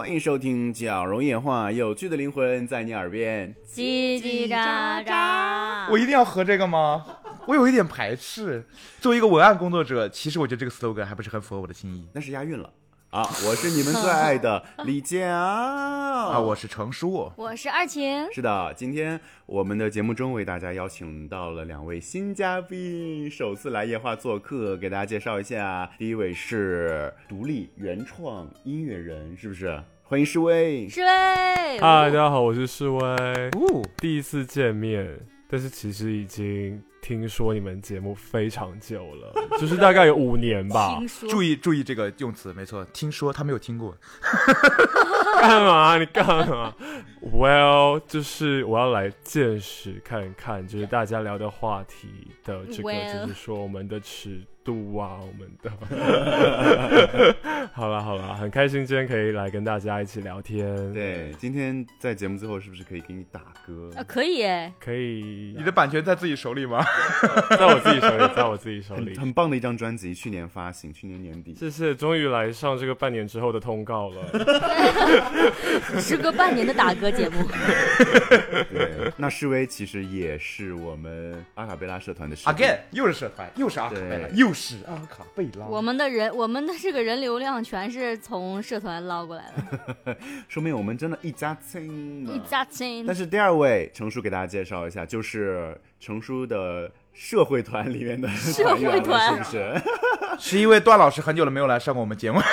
[0.00, 3.54] 欢迎收听《矫揉夜话》，有趣的灵魂在你耳边。
[3.70, 5.92] 叽叽喳喳。
[5.92, 7.04] 我一定要喝这个吗？
[7.46, 8.64] 我有一点排斥。
[8.98, 12.08] 作为一个文案工作者，其实我觉得这个 slogan 还不是很符合我的心意。
[12.14, 12.72] 那是押韵了
[13.10, 13.20] 啊！
[13.46, 17.30] 我是你们最爱的李佳 啊，我是程叔。
[17.36, 18.26] 我是二晴。
[18.32, 25.90] 是的，今天我们的节目中为大家邀请到了两位新嘉宾，首次来夜话做客，给大家介绍一下。
[25.98, 29.78] 第一位是独立原创音乐人，是不是？
[30.10, 31.06] 欢迎示威，示威。
[31.06, 33.00] 嗨，大家好，我是示威。
[33.00, 35.16] 哦，第一次见面，
[35.48, 40.96] 但是其实已经听说你们节目非常久了， 就是大概有五年吧。
[40.98, 41.28] 听说。
[41.28, 43.96] 注意注意这个用词，没错，听说他没有听过。
[45.40, 45.96] 干嘛？
[45.96, 46.74] 你干嘛
[47.22, 52.08] ？Well，就是我要来见识看看，就是大家聊的话题
[52.44, 52.92] 的这个，
[53.22, 54.42] 就是说我们的尺。
[54.64, 55.70] 度啊，我们的，
[57.72, 60.92] 好了好了，很开心今天可以来跟大家一起聊天。
[60.92, 64.04] 对，今天在节目最后是不是可以给你打歌啊？
[64.06, 65.54] 可以哎，可以。
[65.56, 66.84] 你的版权在自己手里吗？
[67.56, 69.16] 在我自己手里，在我自己手里。
[69.16, 71.54] 很棒的一张专辑，去年发行，去年年底。
[71.54, 74.22] 谢谢，终于来上这个半年之后的通告了。
[75.98, 77.48] 时隔半年的打歌节目。
[78.70, 82.36] 对，那示威其实也是我们阿卡贝拉社团的。
[82.36, 84.49] Again，又是社团，又是阿卡贝拉，又。
[84.52, 89.44] 是阿卡贝拉，我们的人，我们的这个人流量全是从社团捞过来
[90.04, 90.16] 的，
[90.48, 93.04] 说明我们真的一家亲，一家亲。
[93.06, 99.80] 但是第二位程叔给大家介绍一下，就是程叔的社会团里面的社会团，是不是？
[100.38, 102.40] 是因为段老师很久了没有来上过我们节目。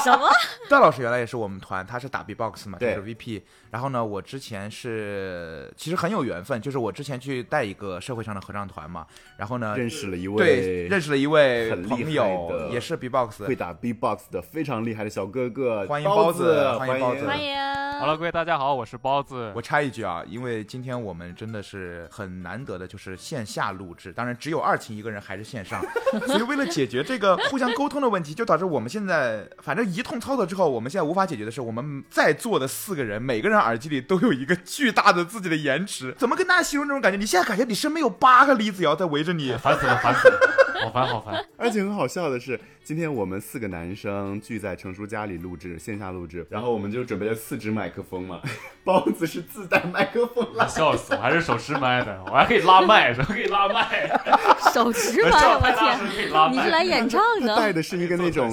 [0.00, 0.28] 什么？
[0.68, 3.42] 段老师原来也是我们团，他是打 B-box 嘛，就是 VP。
[3.70, 9.06] 然后呢，我之前是其实很有缘分，就是我之前去带一个社会上的合唱团嘛。
[9.36, 15.86] 然后呢，认识了一位对，认识了一位朋友，也是 B-box 会打 B-box 的非常厉害的小哥哥。
[15.86, 17.54] 欢迎包子，欢迎包子，欢迎。
[18.00, 19.52] Hello，各位大家好，我是包子。
[19.54, 25.82] 我插一句啊，因为今天我们真的是很难得的，就是线下录制，当然只有二琴一个人还是线上，
[26.26, 34.30] 所以为了解决这个互相沟通的问题，就导致我们现在反正一通操作之后，我们现在无法解决的是，我们在座的四个人每个人耳机里都有。
[34.40, 37.18] 一个巨大的自己的延迟，怎么跟大家形容这种感觉？
[37.18, 40.40] 你现在感觉你身边有八个李子瑶在围着你，烦死了，烦死了，
[40.82, 41.44] 好烦，好烦。
[41.56, 48.40] 而且很好笑的是，今天我们四个男生聚在成叔家里录制，线下录制，然后我们就准备了四支麦克风嘛。
[48.82, 54.08] 包子是自带麦克风，笑死我，还是手持麦的，我还可以拉麦，可以拉麦，
[54.72, 57.54] 手持麦，我天，你是来演唱的？
[57.56, 58.50] 带的是一个那种，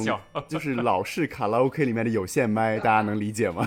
[0.48, 3.66] 就是老式卡拉 OK 里面的有线麦，大家能理解吗？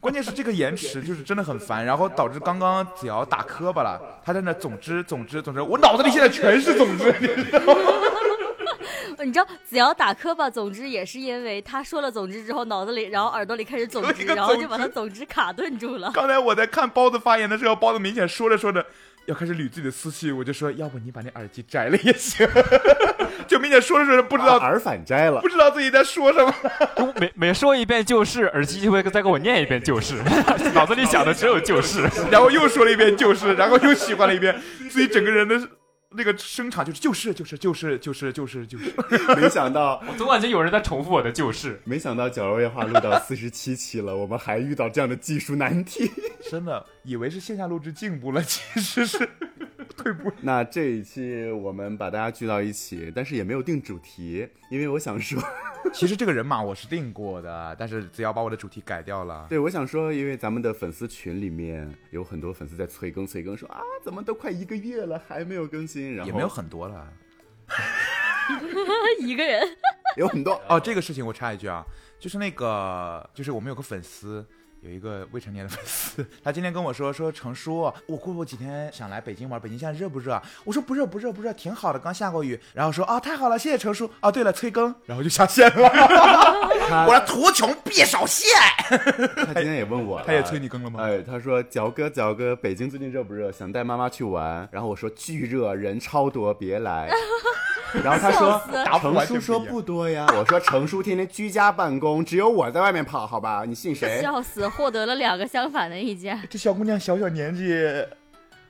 [0.00, 7.74] 关键是这个延迟就是真的很烦，然后导致刚刚子瑶打磕巴了，他在那总之总之总之，我脑子里现在全是总之，你知道吗？
[9.24, 16.10] 你知道子瑶打磕巴，总之也是因为他说了总之之后，脑子里然后耳朵里开始总之，然后就把他总之卡顿住了。
[16.12, 18.84] 刚才我在看包子发言的时候，包子明显说着说着。
[19.26, 22.46] 要开始捋自己的思绪，我就说，要不你把那耳机摘了也行。
[23.48, 26.54] 就明显说着说着不知道耳返摘了，不知道自己在说什么。
[27.18, 30.16] 每每说一遍就是，耳机就会再给我念一遍就是，
[30.76, 34.54] 脑子里想的只有就是，然后又说了一遍就是，然后又喜欢了一遍，
[34.90, 35.58] 自己整个人的。
[36.16, 38.66] 那个声场就是就是就是就是就是就是。
[38.66, 38.92] 就是，
[39.40, 40.02] 没想到。
[40.08, 46.10] 我总感觉有人在重复我的就是，没想到角落夜话录到四十七期了，我们还遇到这样的技术难题，
[46.50, 49.28] 真的以为是线下录制进步了，其实是。
[49.96, 50.32] 退步。
[50.40, 55.42] 那这一期我们把大家聚到一起，但是也没有定主题，因为我想说，
[55.92, 59.46] 其实这个人马我是定过的，但是只要把我的主题改掉了。
[59.48, 67.12] 对，我想说，因为咱们的粉丝群里面有很多粉丝在催更，催更说啊，怎么都快一个月了还没有更新，然后也没有很多了，
[69.20, 69.62] 一个人
[70.16, 70.80] 有很多哦。
[70.80, 71.84] 这个事情我插一句啊，
[72.18, 74.44] 就是那个，就是我们有个粉丝。
[74.84, 80.40] 有一个未成年的粉丝， 他今天跟我说说程叔，我过过几天想来北京玩，北京现在热不热？
[80.62, 82.60] 我说不热不热不热，挺好的，刚下过雨。
[82.74, 84.10] 然后说啊太好了，谢谢程叔。
[84.20, 85.88] 啊对了，催更，然后就下线了。
[87.08, 88.46] 我说图穷匕首现。
[89.46, 91.00] 他今天也问我，他也催你更了吗？
[91.02, 93.50] 哎，他说角哥角哥，北京最近热不热？
[93.50, 94.68] 想带妈妈去玩。
[94.70, 97.10] 然后我说巨热，人超多，别来。
[98.02, 98.60] 然后他说
[98.98, 100.26] 程叔说不多呀。
[100.36, 103.64] 我说成叔天天居家办公，只有我在外面跑，好吧？
[103.66, 104.20] 你信谁？
[104.20, 104.66] 笑死。
[104.66, 106.40] 获得了两个相反的意见。
[106.48, 107.84] 这小姑娘小小年纪，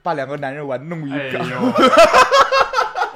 [0.02, 1.14] 把两个男人玩弄于股。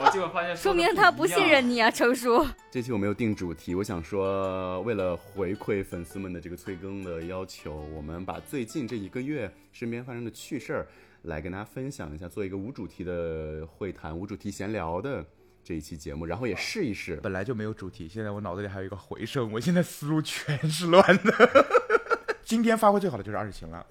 [0.01, 2.47] 我结果发现，说明他不信任你啊，成叔。
[2.71, 10.87] 这期我没有定主题，我想说，为了回馈粉丝们的这个催更的要求，我们把最近这一个月身边发生的趣事儿
[11.23, 15.25] 来跟大家分享一下，做一个无主题的会谈、无主题闲聊的。
[15.69, 17.17] 这一期节目，然后也试一试。
[17.17, 21.67] 本来就没有主题，现在我脑子里还有一个回声， 我现在思路全是乱的。
[22.43, 23.85] 今天发挥最好的就是二晴了，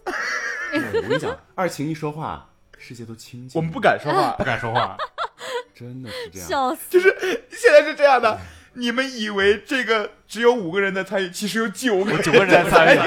[0.71, 3.51] 对我跟你讲，二晴一说话，世界都清静。
[3.53, 4.97] 我们不敢说话 不，敢说话。
[5.75, 6.49] 真的是这样。
[6.49, 6.89] 笑死！
[6.89, 7.15] 就是
[7.51, 8.39] 现在是这样的。
[8.73, 12.99] 你们以为这个只有五个人在参与，其实有九个人九个人在参与，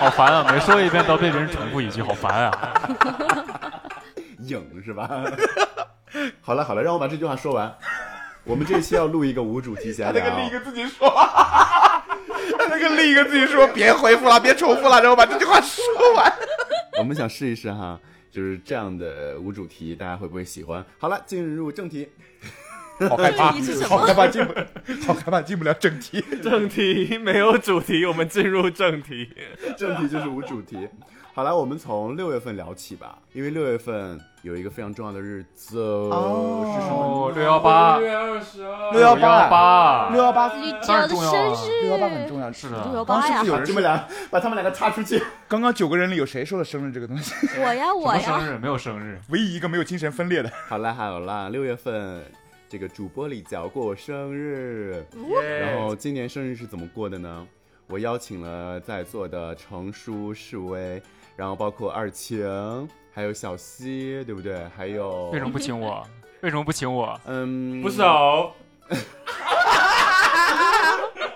[0.00, 0.44] 好烦啊！
[0.50, 3.80] 每说一遍都被别人重复一句，好烦啊！
[4.40, 5.08] 影是吧？
[6.40, 7.74] 好了好了，让我把这句话说完。
[8.44, 16.32] 我们这一期要录一个无主题闲他那个另一，个自己说，他那个另一个自己说，别回复了，别重复了，让我把这句话说完。
[16.98, 18.00] 我们想试一试哈，
[18.32, 20.84] 就是这样的无主题，大家会不会喜欢？
[20.98, 22.08] 好了，进入正题。
[23.08, 23.52] 好害怕
[23.88, 24.52] 好害怕进不，
[25.06, 26.22] 好害怕进不了正题。
[26.42, 29.28] 正题没有主题，我们进入正题。
[29.76, 30.88] 正题就是无主题。
[31.32, 37.30] 好了，我们从六月份聊起吧，因为六月份有一个非常重要的日子哦是什么？
[37.32, 42.52] 六幺八，月二十二，六幺八八，六幺八，绿当椒的生然重要啊日，六幺八很重要。
[42.52, 45.22] 是的六，幺八呀刚刚是不是，有人你们俩把他们两个插出去。
[45.46, 47.32] 刚刚九个人里有谁说了生日这个东西？
[47.60, 48.58] 我 呀我呀，么生日？
[48.58, 50.50] 没有生日，唯一一个没有精神分裂的。
[50.68, 52.24] 好啦好啦，六月份
[52.68, 55.06] 这个主播李角过我生日，
[55.60, 57.46] 然后今年生日是怎么过的呢？
[57.86, 61.00] 我邀请了在座的程叔、示威，
[61.36, 64.66] 然后包括二晴，还有小西，对不对？
[64.76, 66.06] 还有为什么不请我？
[66.40, 67.18] 为什么不请我？
[67.26, 68.52] 嗯，不熟。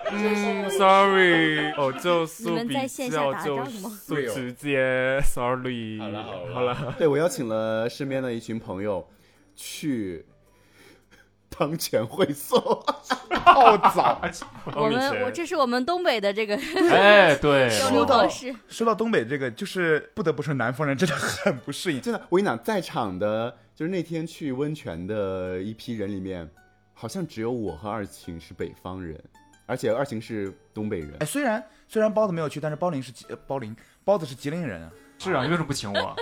[0.09, 2.73] 嗯，sorry， 哦，就你速比
[3.09, 5.99] 较就仗吗速直接，sorry。
[5.99, 9.05] 好了好了好了，对，我邀请了身边的一群朋友
[9.55, 10.25] 去
[11.57, 12.85] 汤泉会所。
[13.43, 14.21] 好早。
[14.75, 16.55] 我们我这是我们东北的这个
[16.91, 18.53] 哎， 对，交流方式。
[18.67, 21.99] 说到东北这个，就是不得不说南方人真的很不适应。
[21.99, 26.47] 真的，我跟你讲，在场的就是那天去温泉的一批人里面，
[26.93, 29.19] 好像只有我和二晴是北方人，
[29.65, 31.25] 而且二晴是东北人哎，。
[31.25, 34.91] 虽然虽然包子没有去，但是包林是吉呃包林包子是吉林人啊。
[35.19, 36.15] 是啊，你为什么不请我？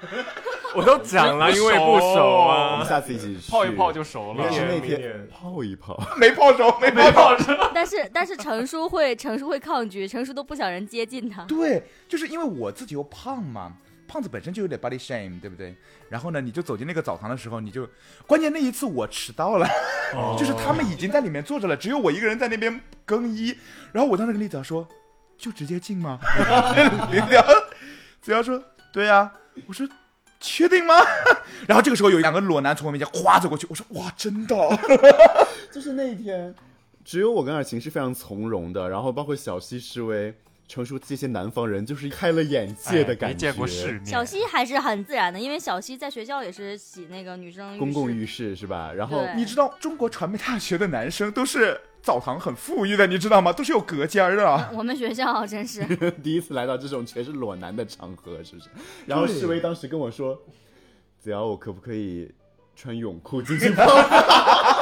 [0.74, 2.86] 我都讲了，因为不熟我啊们。
[2.86, 4.52] 下次一起去泡一泡就熟了但。
[4.52, 7.52] 是那天年泡一泡，没泡熟，没泡泡熟。
[7.74, 11.44] 但是但是程叔会程叔会抗拒，程叔都不想人接近他。
[11.44, 13.72] 对，就是因为我自己又胖嘛，
[14.06, 15.74] 胖子本身就有点 body shame，对不对？
[16.08, 17.88] 然后呢，你就走进那个澡堂的时候，你就
[18.26, 19.66] 关键那一次我迟到了，
[20.14, 23.56] 哦就是他们已经在里面坐着了，只有我一个人在那边更衣。
[23.92, 24.86] 然后我当时跟丽子瑶说，
[25.36, 26.18] 就直接进吗？
[27.10, 27.44] 丽子瑶，
[28.20, 28.62] 子瑶说，
[28.92, 29.32] 对呀、
[29.66, 29.88] 我说。
[30.42, 30.94] 确定吗？
[31.68, 34.56] 然后这个时候有两个裸男从我面前跨走过去，我说哇，真的？
[35.70, 36.54] 就是那一天，
[37.04, 40.34] 只有我跟尔晴是非常从容的，然后包括小西、示威、
[40.70, 43.34] 成熟这些南方人，就是开了眼界的哎感觉。
[43.34, 44.06] 没见过世面。
[44.06, 48.92] 小西还是很自然的，因为小西在学校也是洗那个女生公共浴室是吧？
[48.94, 53.52] 然后你知道中国传媒大学的男生都是澡堂很富裕的，你知道吗？
[53.52, 54.58] 都是有隔间儿的。
[54.58, 54.76] 室。
[54.76, 55.84] 我们学校真是
[56.22, 58.68] 第一次来到这种全是裸男的场合，是不是？
[59.06, 60.40] 然后示威当时跟我说
[61.18, 62.30] ：“子瑶，我可不可以
[62.76, 63.84] 穿泳裤进去泡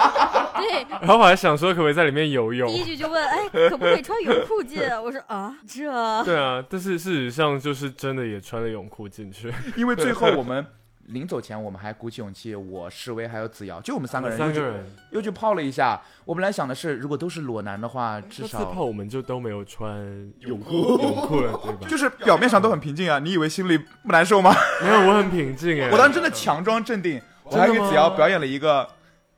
[0.58, 2.81] 对，然后我还想说，可不可以在里面游泳第？
[2.81, 4.82] 一句就问，哎，可不可以穿泳裤进？
[5.02, 10.64] 我说啊，这对啊，但是事实上就是真的也穿了泳裤进去， 因为最后我们
[11.06, 14.84] 临走前，我们还鼓起勇气，我示威还有子瑶，就我们三个人，三个人。
[15.10, 15.99] 又去泡了一下。
[16.26, 19.97] 我本来想的是，如果都是裸男的话，至那次泡少我们就都没有穿
[20.40, 21.88] 泳裤 泳裤了，对吧？
[21.88, 23.18] 就是表面上都很平静啊。
[23.18, 24.54] 你以为心里不难受吗？
[24.82, 25.88] 没有，我很平静哎。
[25.90, 28.87] 我当时真的强装镇定，我还给子瑶表演了一个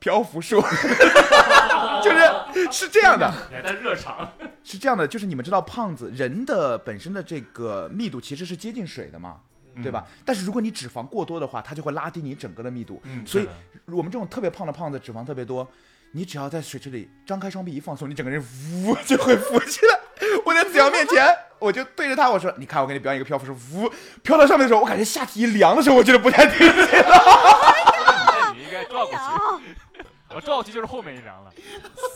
[0.01, 0.59] 漂浮术，
[2.03, 3.31] 就是是这样的。
[3.63, 4.27] 在热场，
[4.63, 9.37] 是这样的，就是你们知道，胖子人的本身的这个密度其实是接近水的嘛，
[9.83, 10.03] 对吧？
[10.25, 12.99] 但是如果你脂肪过多的话，它就会拉低你整个的密度。
[13.05, 13.47] 嗯所以
[13.85, 15.67] 我们这种特别胖的胖子，脂肪特别多，
[16.13, 18.43] 你只要在水池里张开双臂一放松，你整个人
[18.83, 19.99] 呜就会浮起来。
[20.43, 21.23] 我在子阳面前，
[21.59, 23.91] 我就对着他我说：“你看，我给你表演一个漂浮术，呜，
[24.23, 27.70] 飘到上面的时候，我感觉下体一凉的时候，我觉得不太对劲了。
[30.35, 31.51] 我这道题就是后面一凉了。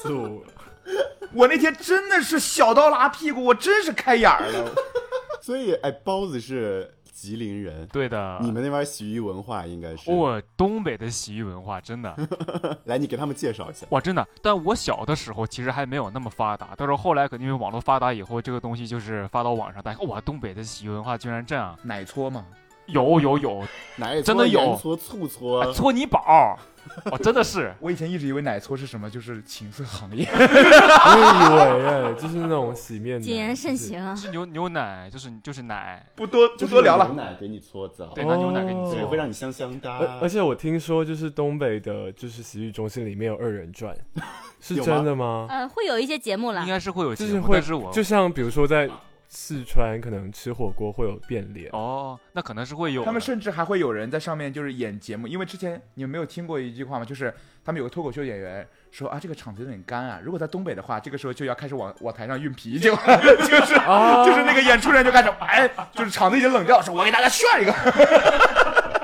[0.02, 0.44] 素
[1.34, 4.72] 我那天真的是小刀拉屁股，我真是开眼儿了。
[5.42, 10.12] 所以，哎，包子是吉林人，对的，你们那边洗浴文化应该是。
[10.12, 12.16] 我东北的洗浴文化真的
[12.86, 13.86] 来，你给他们介绍一下。
[13.90, 14.26] 哇，真的。
[14.42, 21.78] 但我小的时候其实还没有那么发达，但是后来可能因为网络发达以后，这个东西就是发到网上，大家哇，东北的洗浴文化居然这样。
[21.84, 22.46] 奶搓嘛，
[22.86, 23.64] 有有有，
[23.96, 26.58] 奶真的有盐搓、醋搓啊，搓泥宝，
[27.12, 30.28] 哦，真的是，我以前一直以为奶搓是什么，就是情色行业。
[30.32, 33.24] 我以为哎，就是那种洗面奶。
[33.26, 34.16] 谨言慎行啊！
[34.16, 37.16] 是牛牛奶，就是就是奶，不多就多聊了牛。
[37.16, 39.18] 奶给你搓澡，对，拿牛奶给你哦对，做会。
[39.18, 43.96] 让你香香的而且我听说，就是东北的，就是洗浴中心里面有二人转，
[44.60, 45.48] 是真的吗？
[45.50, 48.90] 呃，会有一些节目啦应，该是会有，就是会是我就像比如说在
[49.36, 51.70] 四川，可能吃火锅会有变脸。
[51.74, 53.04] 哦，那可能是会有。
[53.04, 57.04] 他们甚至还会有人在上面就是演节目，因为之前你们没有听过一句话吗？
[57.04, 67.74] 就是他们有个脱口秀演员说啊，这个场子有点干啊，如果在东北的话，这个时候就要开始往往台上运啤酒， 就是、就是那个演出人就开始哎，就是场子已经冷掉，说我给大家炫一个，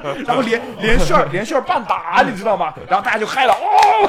[0.26, 2.74] 然后连连炫连炫半打，你知道吗？
[2.88, 4.08] 然后大家就嗨了哦。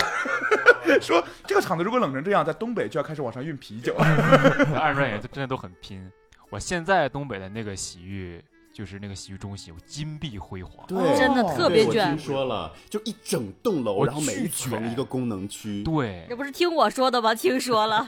[1.01, 3.95] 说这个厂子如果冷成这样，在东北就要开始往上运啤酒。
[4.79, 6.11] 二人转演真的都很拼。
[6.51, 8.43] 我现在东北的那个洗浴，
[8.75, 10.87] 就是那个洗浴中心，金碧辉煌。
[10.87, 12.19] 对，真的哦特别卷我听。
[12.19, 15.83] 说了，就一整栋楼，然后每一卷层一个功能区。
[15.83, 17.33] 对这，不是听我说的吗？
[17.35, 18.07] 听说了，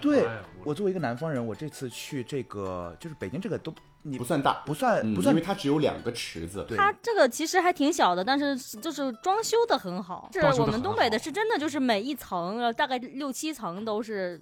[0.00, 3.74] 对哎我作为一个南方人，我这次去这个就是北京这个都
[4.06, 6.64] 你不算大，不算嗯不算因为它只有两个池子。
[6.68, 10.28] 对它这个其实还挺小的，但是就是装修的很好。
[10.32, 14.40] 是我们东北的是真的就是每一层呃大概六七层都是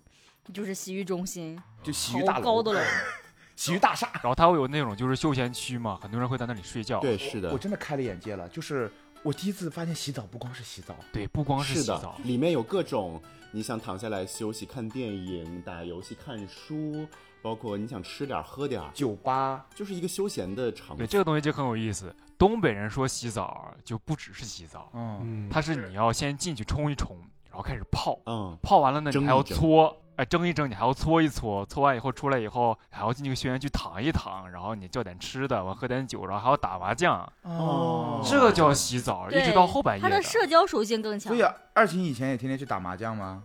[0.52, 2.80] 就是洗浴中心，就洗浴大楼，好高的楼。
[3.54, 4.10] 洗浴大厦。
[4.14, 6.98] 然后它会有那种就是休闲区嘛，很多人会在那里睡觉。
[7.00, 8.90] 对，是的我，真的开了眼界了，就是
[9.22, 17.06] 我第一次发现洗澡不光是洗澡，对，不光是洗澡，，里面有各种你想躺下来休息、看电影、打游戏、看书，
[17.42, 19.66] 包括你想吃点儿喝点儿，酒吧。
[19.74, 21.06] 就是一个休闲的场对。
[21.06, 22.14] 这个东西就很有意思。
[22.38, 27.16] 东北人说洗澡就不只是洗澡，嗯，嗯，它是你要先进去冲一冲，
[27.48, 29.58] 然后开始泡，嗯，泡完了呢，你还要蒸蒸。
[29.58, 38.20] 搓，哎，蒸一蒸，你还要搓一搓，搓完以后出来以后，还要进去休闲区躺一躺，然后你叫点吃的，完喝点酒，然后还要打麻将，哦。
[38.24, 41.32] 这个叫洗澡，一直到后半夜它的社交属性更强。
[41.32, 41.48] 对呀。
[41.48, 43.42] 啊二琴以前也天天去打麻将吗？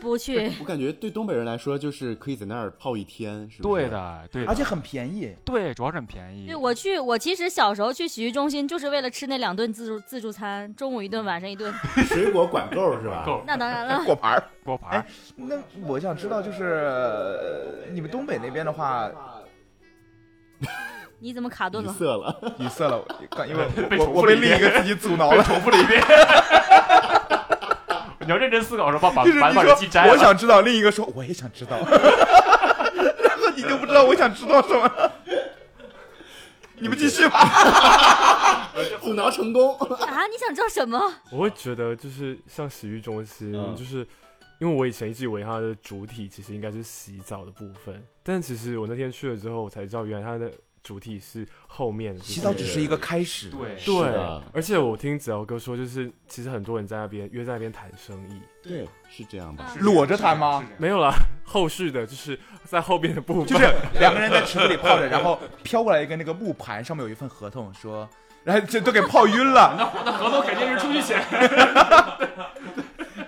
[0.00, 3.82] 不去， 我感觉对东北人来说，就是可以在那儿泡一天，是不是？
[3.82, 3.90] 对。
[3.90, 5.34] 的，对的，而且很便宜。
[5.44, 6.46] 对，主要是很便宜。
[6.46, 11.72] 对我去，我其实小时候去洗浴中心就是为了吃那两顿自助自助餐，中午一顿，晚上一顿。
[12.08, 13.22] 水果管够是吧？
[13.26, 19.10] 够那当然了， 果盘儿，锅盘哎，那我想知道，就是呃你们东北那边的话，
[21.18, 21.92] 你怎么卡顿语了？
[21.92, 22.54] 塞了。
[22.58, 25.42] 语塞了，刚因为被我我被另一个自己阻挠了。
[25.44, 26.02] 重复了一遍。
[28.30, 30.12] 你要认真思考，说把把把把就是你说耳机摘了。
[30.12, 35.12] 我想知道，另一个说我也想知道， 然后你就不知道我想知道什么。
[36.78, 38.70] 你们继续吧。
[39.02, 39.76] 阻挠成功。
[39.76, 41.12] 啊，你想知道什么？
[41.32, 44.06] 我会觉得就是像洗浴中心，嗯就是
[44.60, 53.50] 因为我以前一直以为它的主体其实应该是洗澡的部分，但其实我那天去了之后，我才知道原来它的主体是后面的洗澡只是一个开始。
[53.50, 59.72] 对是对，而且我听子尧哥说，就是其实很多人在那边约在那边谈生意，对，是这样吧。
[59.80, 60.64] 裸着谈吗？
[60.78, 61.12] 没有啦，
[61.44, 68.08] 后续的就是在后边的部分，就是两个人在池子里泡着，然后飘过来一个那个木盘，上面有一份合同，说，
[68.44, 69.74] 然后这都给泡晕了。
[70.04, 71.00] 那那合同肯定是出去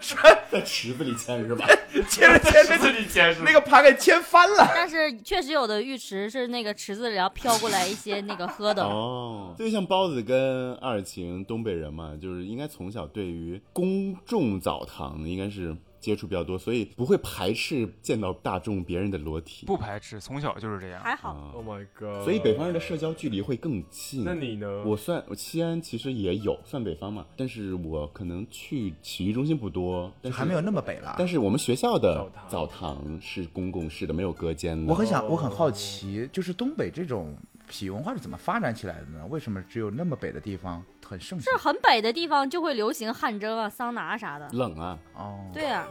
[0.02, 0.18] 签，
[0.50, 1.66] 在池子里签是吧？
[2.08, 4.70] 牵着牵着自己签是那个盘给牵翻了。
[4.74, 8.82] 但是确实有的浴池是那个池子里，然后飘过来一些那个喝的。
[8.82, 19.64] 哦， 所以像包子跟二晴，东北人嘛，就是应该从小对于公众澡堂应该是接触比较多，所以不会排斥见到大众别人的裸体。
[19.64, 21.00] 不排斥，从小就是这样。
[21.02, 22.24] 还好，啊 Oh my god！
[22.24, 24.24] 所以北方人的社交距离会更近。
[24.24, 24.82] 那你呢？
[24.84, 30.60] 我算我西安其实也有算北方嘛，但是我可能去洗浴中心不多，但是还没有。
[30.60, 31.14] 那么北了。
[31.16, 34.92] 但是我们学校的澡堂澡堂是公共式的，没有隔间的。
[34.92, 37.36] 我很想，我很好奇，就是东北这种
[37.72, 39.26] 洗文化是怎么发展起来的呢？
[39.30, 41.56] 为什么只有那么北的地方很盛行是？
[41.56, 44.46] 很北的地方就会流行汗蒸啊、桑拿啥的。
[44.52, 45.88] 冷啊，哦，对啊、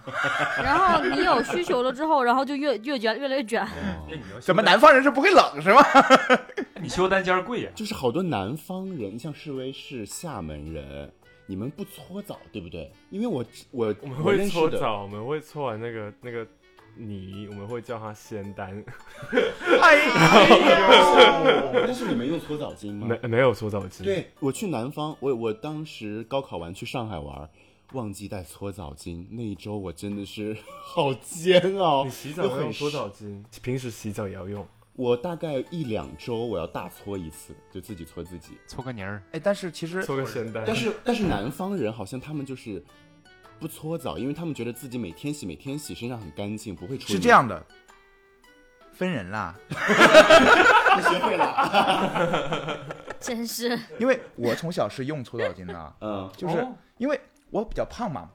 [0.62, 3.66] 然后你有需求了之后，然后就越越卷，越来越卷。
[4.40, 5.82] 怎么南方人是不会冷是吗？
[6.80, 7.70] 你修单间贵呀？
[7.74, 11.10] 就是好多南方人，像示威是厦门人，
[11.46, 12.92] 你们不搓澡对不对？
[13.08, 16.46] 因为我我我们会搓澡，我们会搓完那个那个
[16.96, 18.84] 泥，我们会叫他仙丹，
[19.82, 20.06] 哎
[21.72, 23.06] 呦，但是你们用搓澡巾吗？
[23.08, 27.48] 没没有搓澡巾。，对，我去南方，我我当时高考完去上海玩，
[27.92, 32.10] 忘记带搓澡巾，那一周我真的是好煎熬你。
[32.10, 34.66] 洗澡用搓澡巾，平时洗澡也要用。
[34.96, 38.50] 我大概一两周我要大搓一次，就自己搓自己。
[38.68, 42.80] 搓个泥儿，哎，但是其实搓个仙丹，但是但是南方人好像他们就是
[43.58, 47.08] 不搓澡，因为他们觉得自己每天洗每天洗，身上很干净，不会出。
[47.08, 47.64] 是这，样的，
[48.92, 49.54] 分人啦。
[49.68, 52.78] 你学会了。
[53.18, 57.18] 真是因为我从小是用搓澡巾的，嗯，就是哦因为
[57.50, 58.28] 我比较胖嘛。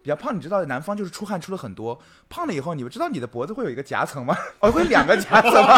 [0.00, 4.34] 比较胖，你知道南方就是出汗出了很多，胖了以后，你们知道你的脖子会有一个夹层吗？
[4.60, 5.76] 哦，会两个夹层吗？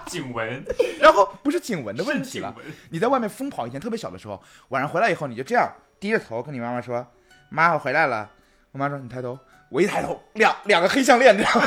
[0.06, 0.64] 颈纹，
[0.98, 2.54] 然后不是颈纹的问题了，
[2.90, 7.06] 你在外面疯跑，一天特别小的时候，晚上回来以后，你就这样低着头跟你妈妈说
[7.50, 8.30] ：“妈，我回来了。”
[8.72, 9.38] 我妈说：“你抬头。”
[9.70, 11.66] 我一抬头，两两个黑项链，你知道吗？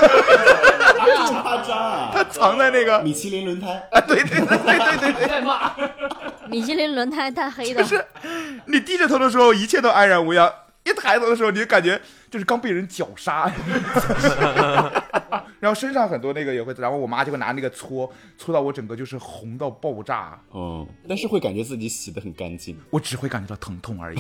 [1.06, 2.12] 这么夸张啊！
[2.14, 5.72] 它藏在那个米其林轮胎，啊，对对对对对对对，在骂。
[6.50, 8.06] 米其林轮胎太黑的，就是
[8.66, 10.50] 你低着头的时候，一切都安然无恙；
[10.84, 11.98] 一抬头的时候，你就感觉
[12.30, 13.50] 就是刚被人绞杀。
[15.62, 24.20] 然后身上很多那个也会，然后我妈就会拿那个搓搓到我整个就是红到爆炸，嗯，但是会感觉自己洗的很干净，我只会感觉到疼痛而已。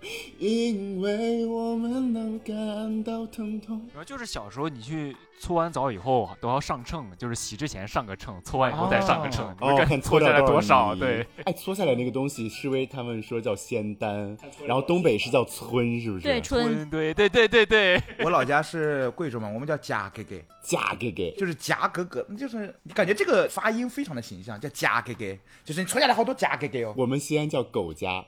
[0.38, 3.78] 因为我们能感到疼痛。
[3.92, 10.94] 然后就是小时候你去搓完澡以后都要上秤，就是洗之前上个秤，搓完以后再上个秤，你看看搓下来多少？
[10.94, 14.36] 泥对，，哎，搓下来那个东西，是为他们说叫仙丹，
[14.66, 16.22] 然后东北是叫村，是不是？
[16.22, 16.88] 对，村。
[16.90, 28.24] 对对对对对， 我老家是贵州嘛，我们叫夹给给，假给给，就是夹格格，就是你感觉这个发音非常的形象，叫夹给给，就是你搓下来好多夹给给哦，我们西安叫狗家，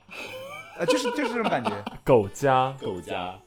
[0.81, 1.71] 呃，就是就是这种感觉。
[2.03, 3.39] 狗家狗家。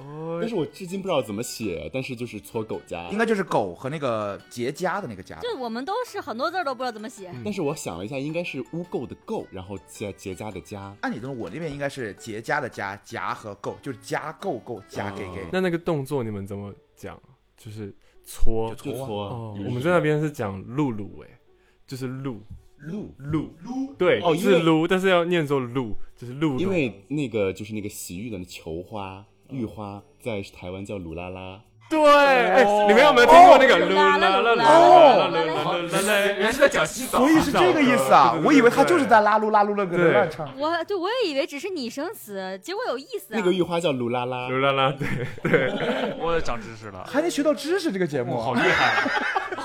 [0.00, 3.18] 哦但是我至今不知道怎么写，但是就是搓狗家应。
[3.18, 5.40] 该就是狗和那个结痂的那个痂。
[5.40, 7.32] 就我们都是很多字儿都不知道怎么写。
[7.44, 10.94] 但是我想了一下，应该是污垢的垢，然后结结痂的痂。
[11.00, 15.44] 按理说，我那边应该是结痂的痂，夹和垢，就是痂垢垢痂给给。
[15.50, 17.20] 那那个动作你们怎么讲？
[17.56, 17.92] 就是
[18.24, 21.40] 搓就搓搓哦，我们在那边是讲露露哎，
[21.88, 22.40] 就是露
[22.80, 26.58] 露，露露，对，哦是撸，但是要念作露，就是露露。
[26.58, 31.60] 因为那个就是那个洗浴的那球花、浴花，在台湾叫鲁拉拉。
[31.90, 35.88] 对，哎，你们有没有听过那个哦噜啦啦啦啦啦哦？
[36.36, 38.38] 原来是在讲洗澡，所以是这个意思啊！
[38.44, 40.46] 我以为他就是在拉噜拉噜那个对乱唱。
[40.58, 43.38] 我对我也以为只是拟声词，结果有意思啊。
[43.38, 49.10] 那个玉花叫鲁拉拉，噜啦啦，对对，我长知识了，还能学到知识，这个节目哇，好厉害，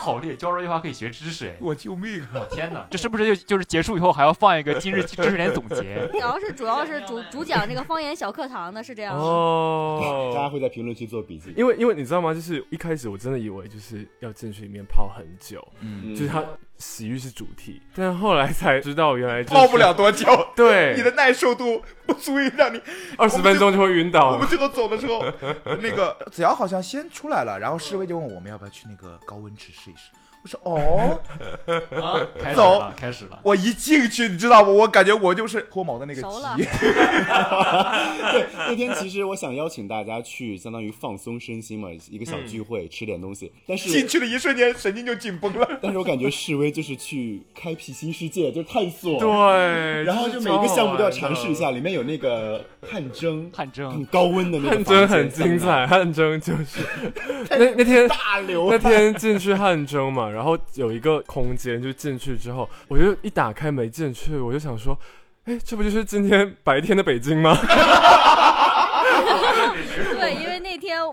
[0.04, 0.36] 好厉害！
[0.36, 1.56] 教这句话可以学知识哎。
[1.62, 2.46] 我救命啊！
[2.52, 6.08] 天哪，这是不是就就是结束以后还要放一个今日知识点总结？
[6.12, 10.32] 主要是主要是主主讲这个方言小课堂的是这样哦。
[10.34, 10.50] 大家哦。
[10.50, 11.54] 会在评论区做笔记。
[11.56, 12.34] 因为因为你知道吗？
[12.34, 16.44] 就是一开始我真的以为就是要进去里面泡很久，嗯，就是它
[16.84, 22.80] 洗浴是主题，但后来才知道原来就是泡不了多久， 对，你的耐受度不足以让你。
[23.18, 24.48] 二十分钟就会晕倒我倒们。
[24.48, 25.24] 最后走的时候，
[25.82, 30.12] 那个子瑶好像先出来了，然后侍卫就问我们要不要去那个高温池试一试。
[30.44, 31.20] 我说哦，
[32.38, 33.40] 开始走了，开始了。
[33.44, 34.68] 我一进去，你知道吗？
[34.68, 36.64] 我感觉我就是脱毛的那个熟了鸡。
[38.32, 43.52] 对，那天其实我想邀请大家去，相当于放松身心嘛，一个小聚会，吃点东西。
[43.66, 45.80] 但是，进去的一瞬间，神经就紧绷了。
[45.82, 49.18] 但是我感觉示威就是去开辟新世界，就是探索。
[49.18, 56.82] 对，然后就每个项目都要尝试一下，里面有那个汗蒸，汗蒸很高温的那个汗蒸很精，彩，汗蒸就是
[57.50, 58.78] 那那天大流那。
[58.84, 64.98] 天进去汗蒸嘛，然后有一个空间，就进去之后，我就一打开没进去，我就想说，
[65.46, 67.56] 哎，这不就是今天白天的北京吗？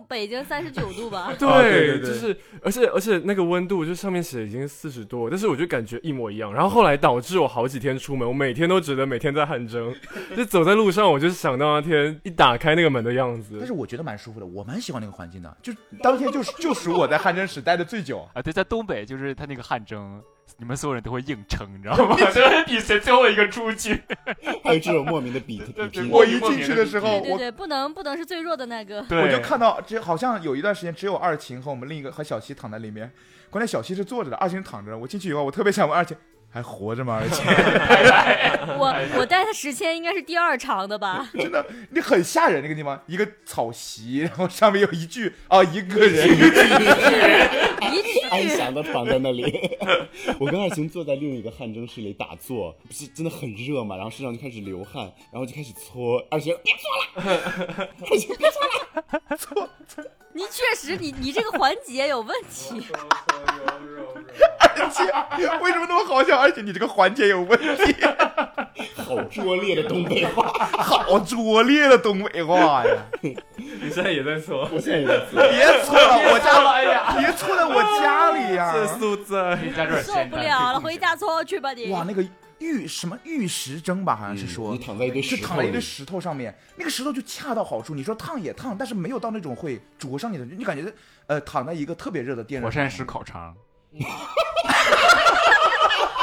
[0.09, 1.33] 北京三十九度吧。
[1.39, 6.53] 对对对就是，而且而且那个温度就上面写已经四十多，但是我就感觉一模一样。
[6.53, 9.95] 然后后来导致我好几天出门，我每天都觉得每天在汗蒸，
[10.37, 13.57] 就走在路上，我就想到那天一打开那个门的样子。
[13.59, 15.57] 但是我觉得蛮舒服的，我蛮喜欢那个环境的。
[15.63, 18.29] 就当天就是就属我在汗蒸室待的最久。
[18.35, 20.23] 啊，对，在东北就是他那个汗蒸，
[20.61, 22.14] 你们所有人都会硬撑，你知道吗？
[22.20, 24.03] 就是比谁最后一个出去。
[24.62, 26.11] 还有这种莫名的比比拼。
[26.11, 29.01] 我一进去的时候，对对对，不能不能是最弱的那个。
[29.09, 33.11] 对，我就看到只好像有一段时间只有二琴和我们另一个和小七躺在里面，
[33.49, 34.96] 关键小七是坐着的，二琴躺着。
[34.96, 36.14] 我进去以后，我特别想问二琴
[36.53, 37.23] 还活着吗？
[37.23, 37.42] 二琴
[38.77, 41.27] 我我带的时间应该是第二长的吧？
[41.33, 49.79] 真的，你很吓人那个地方，一个草席，然后上面有一句啊一个人，一句安详的 躺在那里。
[50.38, 56.25] 我跟二晴坐在另一个汗蒸室里打坐，不是真的很热嘛，然后身上就开始流汗，然后就开始搓。
[56.31, 59.69] 二晴别搓了， 二晴别搓了搓，
[60.33, 62.87] 你确实你你这个环节有问题。
[64.73, 65.03] 而且
[65.59, 66.38] 为什么那么好笑？
[66.38, 67.95] 而且你这个环节有问题，
[68.95, 70.47] 好拙劣的东北话。
[70.79, 72.93] 好拙劣的东北话呀！
[73.21, 73.37] 你
[73.93, 75.43] 现在也在搓我现在也在搓。
[75.51, 78.20] 别搓了，我家哎呀，别搓了我家
[78.57, 81.91] 这素在可以在这儿受不了了，回家搓去吧你。
[81.91, 82.25] 哇，那个
[82.59, 87.95] 玉什么玉石蒸吧，好像是说、你躺在一堆就石头里，躺在一堆石头上面，那个石头就恰到好处。
[87.95, 90.93] 你说烫也烫，但是没有到那种会灼伤你的，你感觉
[91.27, 92.67] 呃躺在一个特别热的电热。
[92.67, 93.55] 火山石烤肠，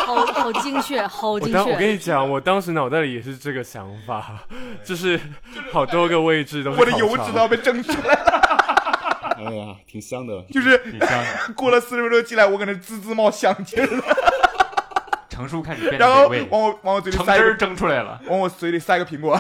[0.05, 1.89] 好好精确，好精我当我跟。
[1.89, 4.41] 你讲，我当时脑袋里也是这个想法，
[4.83, 5.19] 就是
[5.73, 8.36] 好多个位置都是我的油脂都要被蒸出来了，
[9.45, 10.41] 哎呀，挺香的。
[10.51, 11.53] 就是挺香的。
[11.55, 14.03] 过了四十分钟进来，我搁那滋滋冒香气儿了，
[15.29, 18.19] 成熟开始变然后往我往我嘴里塞汁儿塞一个，蒸出来了。
[18.27, 19.39] 往我嘴里塞个苹果。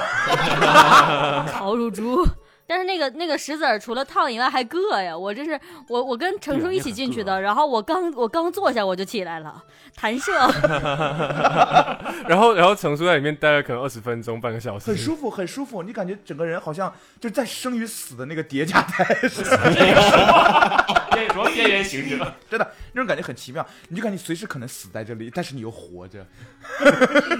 [1.51, 2.23] 烤乳猪。
[2.67, 9.63] 但是那个那个石子儿除了烫以外还硌呀，我真是我我跟程叔一起进去的，然后我刚我刚坐下我就起来了，
[9.95, 10.33] 弹射。
[12.27, 26.25] 然后然后程叔在里面待了可能二十分钟，半个小时，很舒服，很舒服，你感觉整个人好像就在生与死的那个叠加态势， 边 说边缘行者，真的那种感觉很奇妙，你就感觉随时可能死在这里，但是你又活着。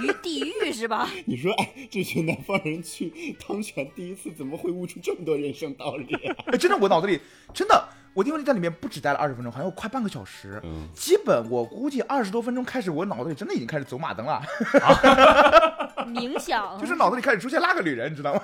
[0.00, 1.08] 于地狱是吧？
[1.26, 6.34] 你说，哎，这群南方人去汤泉第一次怎么会悟出这么多人生道理、啊？
[6.52, 7.20] 哎，真的，我脑子里
[7.52, 10.88] 真的，我因为在里面不止待了二十分钟，好像有快半个小时，嗯。
[10.94, 14.40] 基本我估计二十多分钟开始，我脑子里真的已经开始走马灯了，
[16.08, 18.40] 冥想 就是脑子里开始出现那个女人，你知道吗？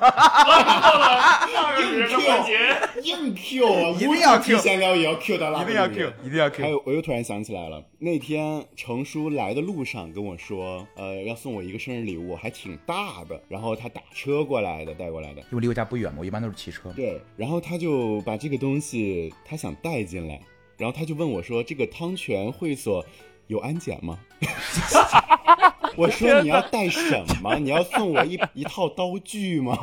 [1.79, 2.59] 人的环节。
[3.03, 6.68] 硬 Q 啊，一定要 Q 题闲聊也要 Q 到那一定要 Q，一定要 Q 还。
[6.70, 13.40] 有，我又突然想起来了，那天程叔来的路上跟我说，呃，要送我一个生日礼物，还挺大的。
[13.48, 15.40] 然后他打车过来的，带过来的。
[15.42, 16.92] 因为离我家不远嘛，我一般都是骑车。
[16.94, 20.40] 对，然后他就把这个东西他想带进来，
[20.79, 23.05] 然后他就问我说：“这个汤泉会所
[23.48, 24.18] 有安检吗？”
[25.96, 27.57] 我说：“你要带什么？
[27.59, 29.76] 你要送我一 一套刀具吗？”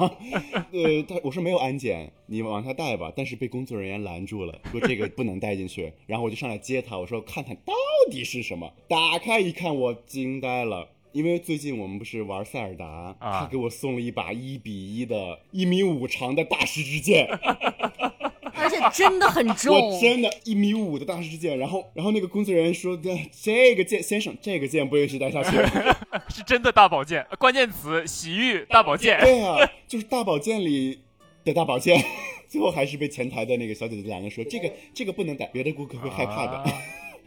[0.71, 3.11] 呃，他我说没有安检，你往下带吧。
[3.15, 5.91] 但是被工作人员拦住了，说这个不能带进去。
[6.07, 7.73] 然后我就上来接他，我说看看到
[8.09, 8.71] 底是什么。
[8.87, 10.89] 打开一看，我惊呆了。
[11.13, 12.85] 因为最近我们不是玩塞尔达，
[13.19, 17.27] 啊他给我送了一把一比一的一米五长的大师之剑，
[18.61, 19.75] 而且真的很重。
[19.91, 23.09] 我真的一米五的大师之剑，然后然后那个工作人员说的
[23.43, 25.57] 这个剑先生，这个剑不允许带下去。
[26.29, 29.19] 是真的大宝剑，关键词洗浴大宝剑。
[29.19, 31.01] 对啊，就是大宝剑里
[31.43, 32.03] 的大宝剑，
[32.47, 36.53] 最后还是被前台的那个小姐姐拦了，说这个这个不能带，别的顾客会害怕的。
[36.53, 36.65] 啊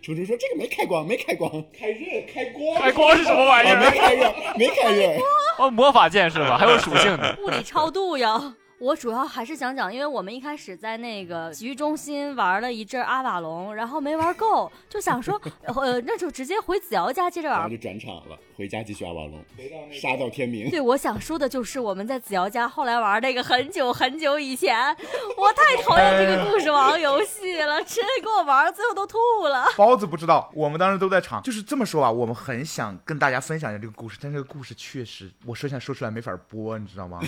[0.04, 3.98] 楚楚说这个没开光，没开光，开热开光，开光是什么玩意啊，没？
[3.98, 5.14] 开热，没开热。
[5.58, 6.58] 哦，魔法剑是吧？
[6.58, 7.34] 还有属性的。
[7.42, 8.54] 物理超度呀！
[8.84, 17.80] 我主要还是想讲，因为我们一开始在那个洗浴中心玩了一阵阿瓦隆，然后没玩够，就想说，呃，那就直接回子瑶家接着玩然后就。
[17.84, 19.42] 转场了，回家继续阿瓦隆，
[19.90, 20.68] 杀到天明。
[20.68, 24.94] 对，我想说的就是我们在子瑶家后来玩那个很久很久以前，
[25.38, 29.18] 我太讨厌这个故事王游戏了，直接给我玩，最后都吐
[29.48, 29.64] 了。
[29.78, 31.42] 包子不知道，我们当时都在场。
[31.42, 37.18] 就是这么说吧，我们很想跟大家分享一下这个故事，但这个故事确实，我说现在说出来没法播，你知道吗？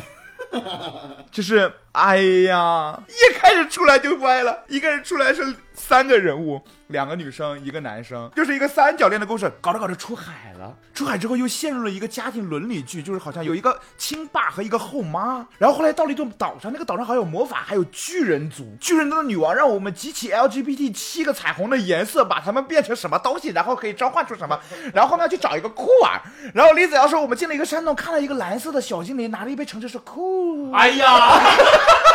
[1.30, 2.16] 就是，哎
[2.48, 4.64] 呀，一开始出来就歪了。
[4.68, 5.42] 一开始出来是
[5.76, 9.52] 三个人物，两个女生，一个男生，就是一个三角恋的故事。
[9.60, 15.46] 搞着搞着出海了，出海之后又陷入了一个家庭伦理剧，就是好像有一个亲爸和一个后妈。
[15.58, 18.74] 然后后来到了一座岛上，那个岛上好像有魔法，还有巨人族。
[18.80, 24.58] 巨人族的女王让我们集齐 LGBT 七个彩虹的颜色，把它们变成什么东西，然后可以召唤出什么。
[24.94, 26.20] 然后后面要去找一个酷儿。
[26.54, 30.72] 然后李子瑶说，我们进了一个山洞，看到一个蓝色的小精灵拿着一杯橙汁，说酷。
[30.72, 31.40] 哎呀，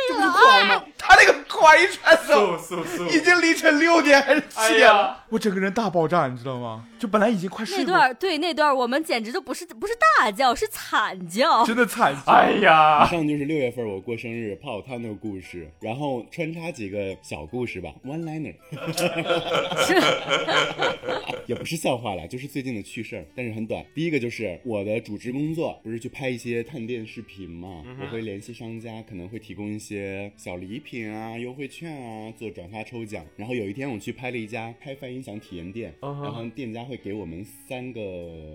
[0.09, 0.83] 这不是酷儿吗？
[0.99, 6.85] 他那个酷儿一传送，速速已经凌晨六点还是哎七点了，我整个人大爆炸，你知道吗？
[7.03, 11.65] 就本来已经快睡那，段对那段我们简直就不是不是大叫，是惨叫。
[11.65, 12.31] 真的惨叫。
[12.31, 18.55] 哎呀以，上就是六月份我过生日泡汤的故事，然后穿插几个小故事吧，one liner，
[21.49, 23.85] 也不是笑话了，就是最近的趣事儿，但是很短。
[23.97, 33.27] 第一个就是我的主职工作，不是去拍一些探店视频嘛，我会联系商家，可能会提供一些小礼品啊、优惠券啊，做转发抽奖。
[33.37, 38.01] 然后有一天我去拍了一家开饭音响体验店，然后店家会给我们三个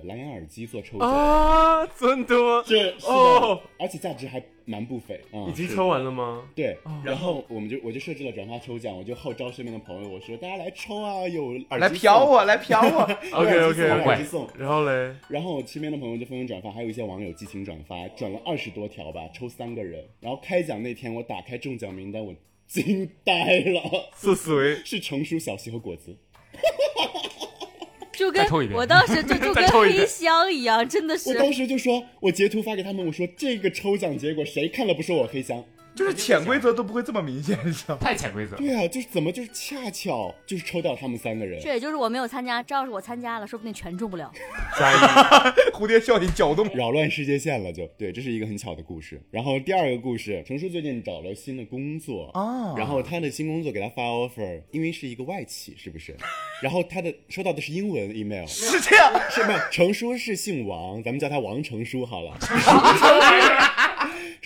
[0.04, 1.10] 蓝牙耳机做抽奖。
[1.10, 2.64] 啊，真的吗？
[2.64, 5.20] 是是的，哦而且价值还蛮不菲
[5.50, 6.48] 已经抽完了吗？
[6.54, 13.02] 对，然后我们就我就设置了转发抽奖，我就号召身边的朋友，我说大家来抽啊，有耳机来嫖，我，来嫖我。
[13.40, 14.48] OK 有耳机送 OK 有耳机送。
[14.56, 20.08] 然后嘞，然后身边的朋友就纷纷转发，还有一些网友激情转发，转了二十多条吧，抽三个人。
[20.20, 22.36] 然后开奖那天，我打开中奖名单，我
[22.68, 26.18] 惊呆了，是谁 是成熟小西和果子。
[28.28, 28.78] 就跟再抽一遍。
[28.78, 31.30] 我当时就 就跟黑箱一样，真的是。
[31.30, 35.64] 我当时就说，我截图发给他们，我说这个抽奖结果谁看了不说我黑箱？
[35.98, 38.02] 就是潜规则都不会这么明显，你知道吗？
[38.02, 38.56] 太潜规则。
[38.56, 44.32] 对啊，就是怎么就是恰巧就是抽到他们三个人，这也就是我没有参加，这要是我参加了，说不定全中不了。
[44.80, 44.96] 加一，
[45.76, 46.68] 蝴蝶效应搅动。
[46.76, 49.20] 扰乱世界线了就，对，这是一个很巧的故事。
[49.32, 56.16] 然后第二个故事，程叔最近找了新的工作啊然后他的新工作给他发 offer，因为是一个外企，是不是？
[56.62, 59.58] 然后他的收到的是英文 email，是这样，是吗？
[59.72, 62.38] 程叔是姓王，咱们叫他王程叔好了。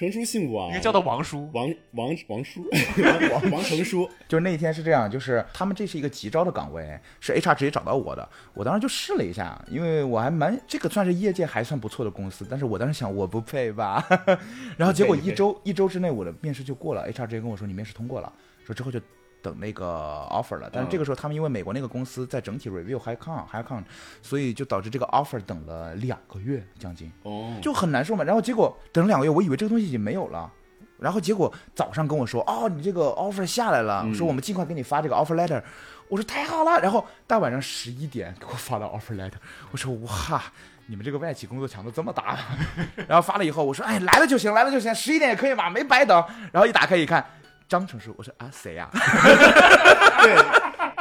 [0.02, 1.50] 程叔姓王，应该叫他王叔。
[1.54, 2.64] 王王王叔，
[3.04, 4.10] 王王王程叔。
[4.28, 14.04] 就是那天是这样，就是他们这是一个急招的岗位，是 HR 直接找到我的，我当时就试了一下，因为我还蛮这个算是业界还算不错的公司，但是我当时想我不配吧，
[14.76, 18.34] 然后结果一周一周之内我的面试就过了，HR 直接跟我说你面试通过了，
[18.66, 19.00] 说之后就。
[19.42, 23.84] 等那个 offer 了，但是这个时候他们因为美国那个公司在整体 review 还看还看，
[24.22, 28.24] 所以就导致这个 offer 等了两个月将近，哦，就很难受嘛。
[28.24, 30.52] 然后结果等了两个月，我以为这个东西已经没有了，
[31.00, 35.62] 然后结果早上跟我说，哦，你这个 offer 下来了，说我们尽快给你发这个 offer letter。
[36.08, 39.32] 我说太好了，然后大晚上十一点给我发的 offer letter，
[39.72, 40.44] 我说哇，
[40.88, 42.38] 你们这个外企工作强度这么大，
[43.08, 46.22] 然后发了以后，我说哎来了就行，来了就行，十一点也可以嘛，没白等。
[46.52, 47.26] 然后一打开一看，
[47.72, 48.90] 张成书，我说啊谁呀、
[50.22, 50.36] 对，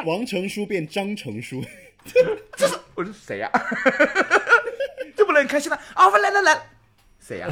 [0.07, 1.61] 王成书变张成书，
[2.57, 2.79] 这是。
[2.95, 3.51] 我说谁呀、
[5.17, 6.63] 这不能很开心了，offer 来来来，
[7.19, 7.49] 谁呀、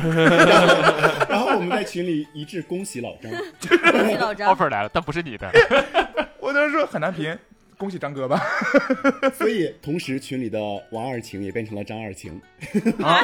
[1.29, 3.33] 然后我们在群里一致恭喜老张。
[3.91, 5.51] 恭喜老张，offer 来了，但不是你的。
[6.39, 7.37] 我当时说很难评，
[7.79, 8.39] 恭喜张哥吧。
[9.33, 10.61] 所以同时群里的
[10.91, 12.39] 王二晴也变成了张二晴。
[13.03, 13.23] 啊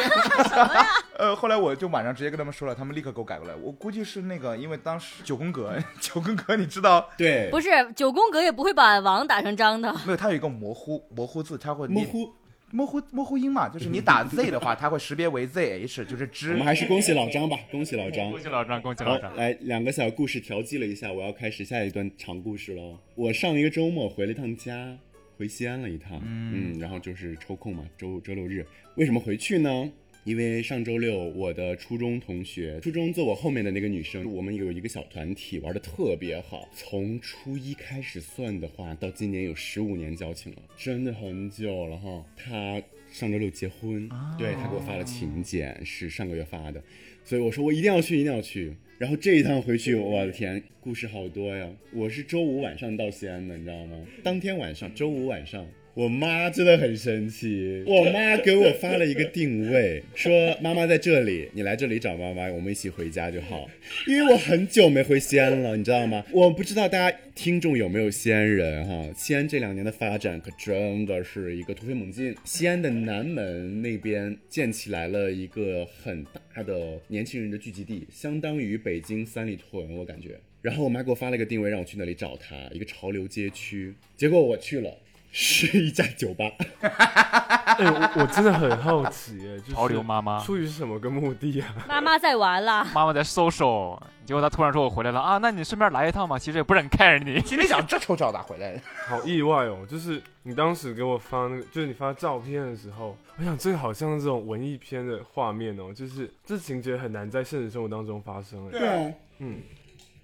[1.18, 3.54] 呃，后来我就晚上直接跟他们说了，他们立刻给我改过来。
[3.56, 9.92] 我估计是那个，因为当时九宫格， 九宫格你知道对，不是九宫格也不会把王打成张的。
[10.06, 10.16] 没有？
[10.16, 12.32] 它有一个模糊模糊字，它会模糊。
[12.74, 16.64] 模糊模糊音嘛，就是你打 z 的话，它会识别为 zh， 就是我们。
[16.64, 18.40] 还是恭喜老张吧，恭喜老张恭。
[18.40, 19.36] 喜老张，恭喜老张，。
[19.36, 22.98] 来两个小故事调剂了一下，我要开始下一段长故事喽。
[23.14, 24.98] 我上一个周末回了一趟家，
[25.38, 28.66] 回西安了一趟，嗯然后就是抽空嘛，周周六日。
[28.96, 29.92] 为什么回去呢？
[30.24, 36.66] 因为上周六我的初中同学，初中坐我后面的那个女生，我们有一个小团体，玩的特别好。
[36.74, 42.24] 从初一开始算的话，到今年有十五年交情了，真的很久了哈。
[42.34, 42.82] 她
[43.12, 44.08] 上周六结婚，
[44.38, 46.82] 对她给我发了请柬，是上个月发的。
[47.22, 48.72] 所以我说我一定要去，一定要去。
[48.96, 51.68] 然后这一趟回去，我的天，故事好多呀！
[51.92, 54.06] 我是周五晚上到西安的，你知道吗？
[54.22, 57.84] 当天晚上，周五晚上，我妈真的很生气。
[57.86, 63.70] 我妈给我发了一个定位， 说妈妈在这里，你来这里找妈妈，我们一起回家就好。
[64.08, 66.24] 因为我很久没回西安了，你知道吗？
[66.32, 69.08] 我不知道大家听众有没有西安人哈？
[69.16, 72.34] 西安这两年的发展可真的是一个突飞猛进。
[72.44, 80.30] 西安的南门那边建起来了一个很大的年轻人的聚集地，相当于北京三里屯，我感觉。
[80.60, 83.94] 然后我妈给我发了一个定位，让我去那里找她，一个潮流街区。
[84.16, 84.96] 结果我去了，
[85.36, 86.44] 是一家酒吧。
[87.74, 91.74] 哎、我我真的很好奇，哎，就是潮流妈妈出于什么个目的啊？
[91.88, 96.38] 妈妈在玩啦，妈妈在 social，，结果她突然说我回来了啊，那你顺便来一趟嘛。
[96.38, 98.80] 其实也不是很 care 你， 心里想这丑找咋回来的？
[99.08, 99.84] 好意外哦！
[99.88, 108.64] 就是你当时给我发那个，就是你发照片的时候，我想这个好像这种文艺片的画面哦，就是这情节很难在现实生活当中发生。
[108.68, 109.58] 哎，对啊，嗯，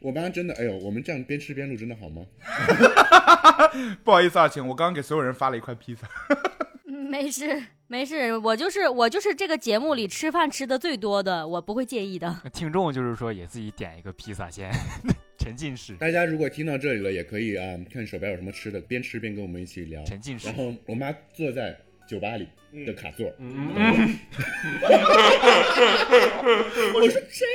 [0.00, 2.24] 我妈真的，哎呦，我们这样边吃边录真的好吗？
[4.02, 6.08] 不好意思啊，亲，我刚刚给所有人发了一块披萨。
[7.10, 12.40] 没事没事，我就是我就是这个节目里吃饭吃的最多的，我不会介意的。
[12.52, 14.70] 听众就是说也自己点一个披萨先，
[15.38, 20.02] 沉浸式，大家如果听到这里了，也可以啊，看手边有什么吃的，边吃边跟我们一起聊。
[20.04, 20.56] 沉浸式然。
[20.56, 21.76] 后我妈坐在
[22.10, 22.48] 酒吧里
[22.84, 24.18] 的卡座，嗯嗯
[26.92, 27.46] 我说 这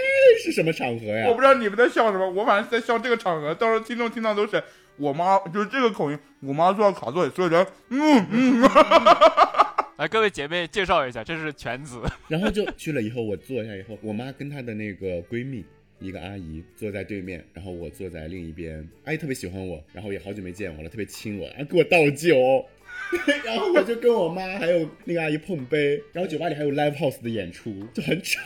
[0.41, 1.33] 是什么场合呀我？
[1.33, 4.63] 不知道你们在笑什么，我反正在笑这个场合，到时候听众听到都是
[4.95, 8.61] 我妈，就是这个口音，我妈坐到卡座里，所有人，嗯嗯，
[9.99, 15.65] 来，各位姐妹介绍一下，这是犬子，然后就去了以后，我坐下以后，我妈跟她的那个闺蜜。
[15.99, 18.85] 一个阿姨坐在对面，然后我坐在另一边。
[19.05, 22.65] 阿姨特别喜欢我，然后也好久没见我了，特别亲我，然后给我倒酒，
[23.45, 28.41] 然后我就跟我妈还有那个阿姨碰杯，然后酒吧里还有 live house 的演出，就很吵，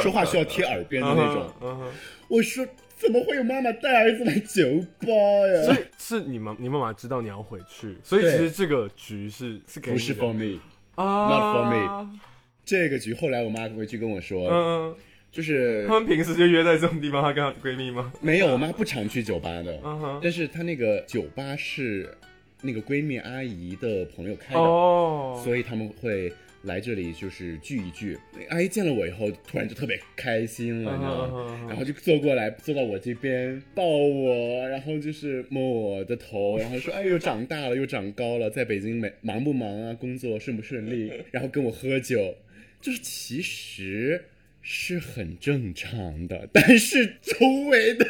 [0.00, 1.92] 说话需要贴耳边的那种。
[2.28, 4.66] 我说怎么会有妈妈带儿子来酒
[5.00, 5.62] 吧呀？
[5.64, 10.58] 所以是你妈你妈妈知道你要回去，所以其实这个局是是给不是 for me，
[10.94, 11.28] 啊。
[11.28, 12.18] not for me
[12.64, 14.96] 这个局后来我妈回去跟我说，嗯，
[15.30, 18.10] 就是他们平时就约在这种地方，她跟她闺蜜吗？
[18.22, 22.16] 没有，我妈不常去酒吧的，嗯哼，但是她那个酒吧是
[22.64, 28.18] 那个闺蜜阿姨的朋友开的，哦，所以他们会来这里就是聚一聚。
[28.48, 31.66] 阿姨见了我以后，突然就特别开心了，你知道吗？
[31.68, 39.94] 然后就坐过来，坐到我这边抱我，然后就是摸我的头，然后说：“哎呦，长大了，又长高了，在北京没忙不忙啊？
[39.94, 42.34] 工作顺不顺利？” 然后跟我喝酒，
[42.80, 44.24] 就是其实
[44.62, 48.06] 是很正常的，但是周围的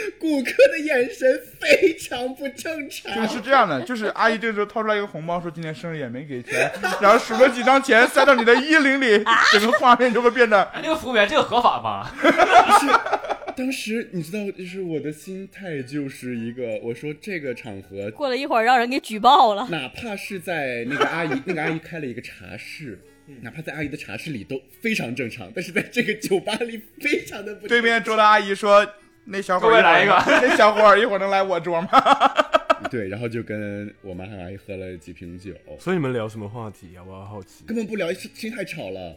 [0.18, 3.26] 顾客的眼神非常不正常。
[3.26, 12.10] 就是这样的，就是阿姨这时候掏出来一个红包，说今天生日也没给钱，然后数了几张钱塞到你的衣领里， 整个画面就会变得哎，那个服务员这个合法吗？
[13.56, 19.66] 当时你知道，就是我的心态就是一个，我说这个场合，过了一会儿让人给举报了。
[19.68, 22.96] 哪怕是在那个阿姨，那个阿姨开了一个茶室，
[23.42, 27.68] 哪怕在阿姨的茶室里都非常正常，但是在这个酒吧里非常的不正常。
[27.68, 28.86] 对面桌的阿姨说
[29.30, 31.88] ：“那小伙儿来一个那小伙儿一会儿能来我桌吗
[32.90, 37.04] 对，然后就跟我妈和阿姨喝了几瓶酒，所以你们聊什么话题啊？
[37.06, 37.64] 我好好奇。
[37.66, 39.14] 根本不聊，声音太吵了，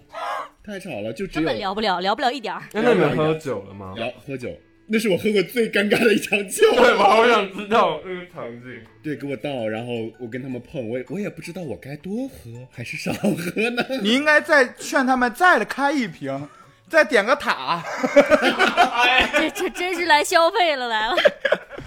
[0.66, 2.62] 太吵了，就只根有本聊不了，聊不了一点儿。
[2.74, 3.94] 那那你们喝酒了吗？
[3.96, 4.50] 聊喝酒。
[4.88, 6.70] 那是我喝过最尴尬的一场酒。
[6.76, 7.18] 对吧？
[7.18, 8.82] 我想 知道那个场景。
[9.02, 13.86] 对，给我倒，然后我跟他们碰，我也我也不知道我该多喝还是少喝呢？”。
[14.04, 16.50] 你应该再劝他们再开一瓶，
[16.92, 17.82] 再点个塔
[19.32, 21.16] 这这真是来消费了来了，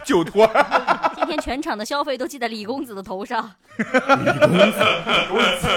[0.03, 0.51] 酒托。
[1.14, 3.55] 今天全场的消费都记在李公子的头上。
[3.77, 5.69] 李公子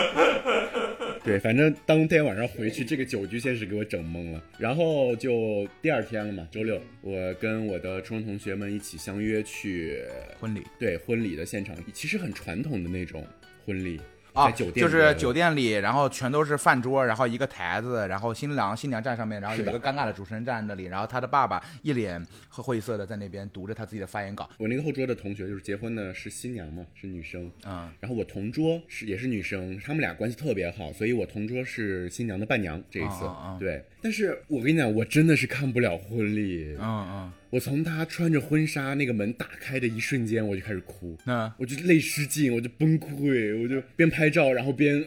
[1.25, 10.01] 对，反正当天晚上回去，这个酒局先是给我整懵了，然后就第二天了嘛，周六，我跟我的初中同学们一起相约去
[10.39, 13.27] 婚礼对婚礼的现场，其实很传统的那种
[13.65, 13.99] 婚礼，
[14.37, 24.47] 啊，在酒店就是酒店里，然后全都是饭桌，然后一个台子，然后新郎新娘站上面，然后有一个尴尬的主持人站那里，然后他的爸爸一脸晦涩的在那边读着他自己的发言稿。
[24.57, 33.83] 我那个后桌的同学就是结婚的是新娘嘛，是女生，嗯，然后我同桌是也是女生，他们俩关系特别好，所以我同桌是新娘的伴娘这一次，啊啊啊对。
[34.07, 44.97] 但是我跟你讲，我真的是看不了婚礼，嗯嗯，我从她穿着婚纱那个门打开的一瞬间，我就开始哭，那我就泪失禁，我就崩溃，我就边拍照，然后边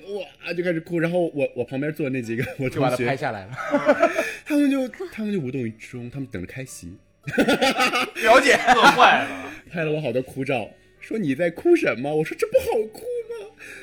[0.44, 3.52] 哇就开始哭，然后我我旁边坐的那几个我同就把他拍，下来了。
[4.44, 6.92] 他们就他们就无动于衷，他们等着开席，
[8.22, 8.52] 了解。
[8.52, 9.50] 饿坏了。
[9.70, 10.68] 拍了我好多哭照，
[11.00, 12.14] 说你在哭什么？
[12.16, 13.19] 我说这不好哭吗？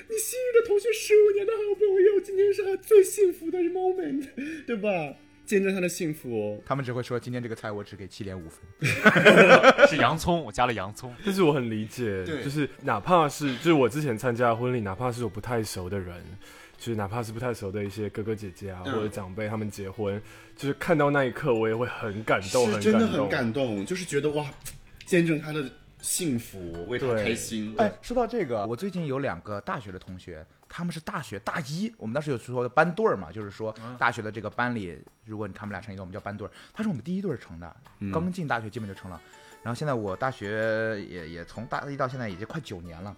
[0.10, 4.28] 你昔日的同学，十五年的好朋友，今天是他最幸福的 moment，
[4.66, 4.90] 对吧？
[5.46, 6.62] 见证他的幸福哦。
[6.66, 8.60] 他们只会说今天这个菜我只给七点五分。
[9.88, 11.16] 是洋葱，我加了洋葱。
[11.24, 16.22] 但是我很理解，就是哪怕是就是我之前参加的婚礼，哪怕是我不太熟的人，
[16.78, 20.22] 就是哪怕是不太熟的一些哥哥姐姐啊、嗯或者长辈，他们结婚，
[20.58, 23.30] 就是看到那一刻，我也会很感动，是真的很动。
[23.30, 24.46] 感动，就是觉得哇，
[25.06, 25.64] 见证他的
[26.02, 27.74] 幸福，为他开心。
[27.78, 36.52] 哎，说到这个，我最近有两个大学的同学，他们是大学大一，我们当时有说的班对儿嘛，就是说大学的这个班里，如果他们俩成一对，我们叫班对儿。
[36.74, 37.76] 他是我们第一对儿成的，
[38.14, 39.22] 刚进大学基本就成了。
[39.64, 43.16] 然后现在我大学也也从大一到现在已经快九年了。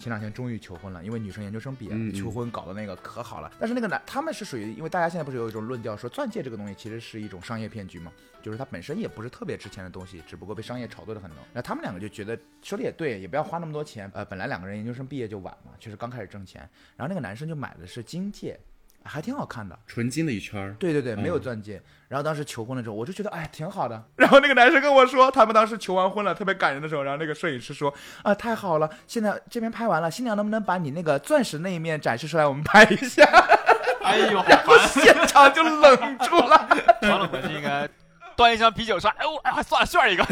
[0.00, 3.52] 前两天终于求婚了，因为女生研究生毕业求婚搞得那个可好了。
[3.60, 8.10] 但是那个男，他们是属于，因为大家现在不是有一种论调说钻戒这个东西其实是一种商业骗局嘛，
[8.42, 11.38] 就是它本身也不是特别值钱的东西，只不过被商业炒作的很浓。
[11.52, 14.10] 然后他们两个就觉得说的也对，也不要花那么多钱。
[14.14, 16.66] 呃，本来两个人研究生毕业就晚嘛，确实刚开始挣钱。
[16.96, 18.58] 然后那个男生就买的是金戒，
[19.04, 19.78] 还挺好看的。
[19.86, 21.80] 纯金的一圈儿，对对对，没有嗯钻戒。
[22.08, 24.02] 然后当时求婚的时候，我就觉得哎挺好的。
[24.16, 33.24] 然后那个男生跟我说，他们当时求完婚了，特别感人的时候，然后那个摄影师说啊太好了，现在这边拍完了，新娘能不能把你那个钻石那一面展示出来，我们拍一下？
[34.02, 34.76] 哎呦，然后！
[34.88, 36.68] 现场就冷住了。
[37.02, 37.88] 传统文是应该
[38.34, 40.24] 端一箱啤酒说，哎呦哎算了炫一个，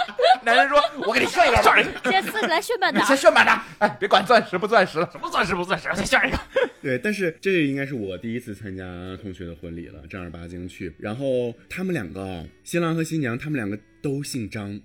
[0.42, 3.62] 男人说：“我给你炫一个，炫一个，先四个来炫半你打，先炫满它。
[3.78, 5.08] 哎，别管钻石不钻石了。
[5.10, 6.38] 什么钻石不钻石，先炫一个。
[6.82, 8.84] 对，但是这应该是我第一次参加
[9.20, 10.94] 同学的婚礼了，正儿八经去。
[10.98, 14.80] 然后他们两个啊，新郎和新娘，他们两个都姓张，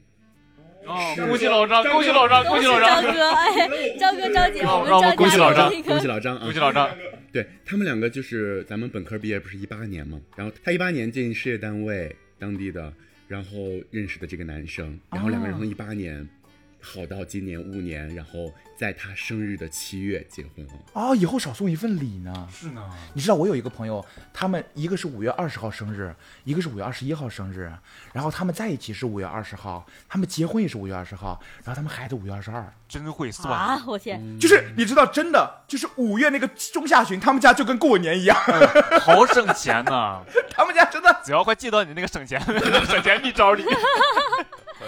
[0.85, 3.69] 哦，恭喜老张，恭喜老张，恭喜老张，张哥，哎，
[3.99, 6.43] 张哥张姐，我们张让我恭喜老张恭喜老张啊！
[6.43, 6.89] 恭喜老张。
[7.31, 12.91] 对他们两个就是咱们本科毕业不是一八年吗，然后他一八年进事业单位当地的，
[13.31, 16.27] 然后认识的这个男生，然后两个人从一八年
[16.81, 20.73] 好到今年五年，然后在他生日的七月结婚了。
[20.93, 22.47] 哦，以后少送一份礼呢。
[22.51, 26.13] 是呢，你知道我有一个朋友，他们一个是五月二十号生日，
[26.43, 27.71] 一个是五月二十一号生日，
[28.13, 32.73] 然后他们在一起是五月二十号，他们结婚也是五月二十号，然后他们孩子五月二十二。
[32.87, 33.53] 真会算。
[33.53, 38.37] 啊，我天，就是你知道，真的就是五月那个中下旬，他们家就跟过年一样，
[38.99, 40.21] 好省钱呐！
[40.51, 42.37] 他们家真的只要快记到你那个省钱
[42.85, 43.63] 省钱秘招里。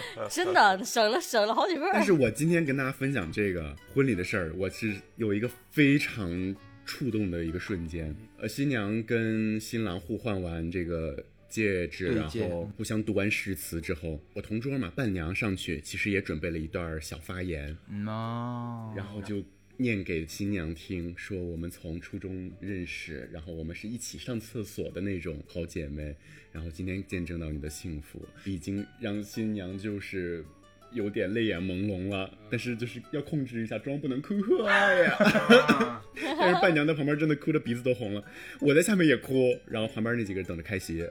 [0.30, 1.92] 真的省了省了好几份儿。
[1.94, 8.16] 但是我今天跟大家分享这个婚礼的事儿，我是有一个非常触动的一个瞬间。
[8.38, 19.44] 呃，新娘跟新郎互换完这个戒指，然后互相读完誓词之后，我同桌嘛，伴娘上去其实也准备了一段小发言，嗯哦，然后就
[19.78, 26.16] 念给新娘听，说我们从初中认识，然后我们是一起上厕所的那种好姐妹，
[26.52, 30.46] 然后今天见证到你的幸福，已经让新娘就是。
[30.94, 35.18] 有点泪眼朦胧了，但是就是要控制一下，妆不能哭哎呀！
[36.38, 38.24] 但是伴娘在旁边真的哭的鼻子都红了，
[38.62, 41.04] 我在下面也哭，然后旁边那几个人等着开席。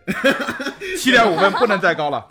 [0.96, 2.26] 七点五分不能再高了。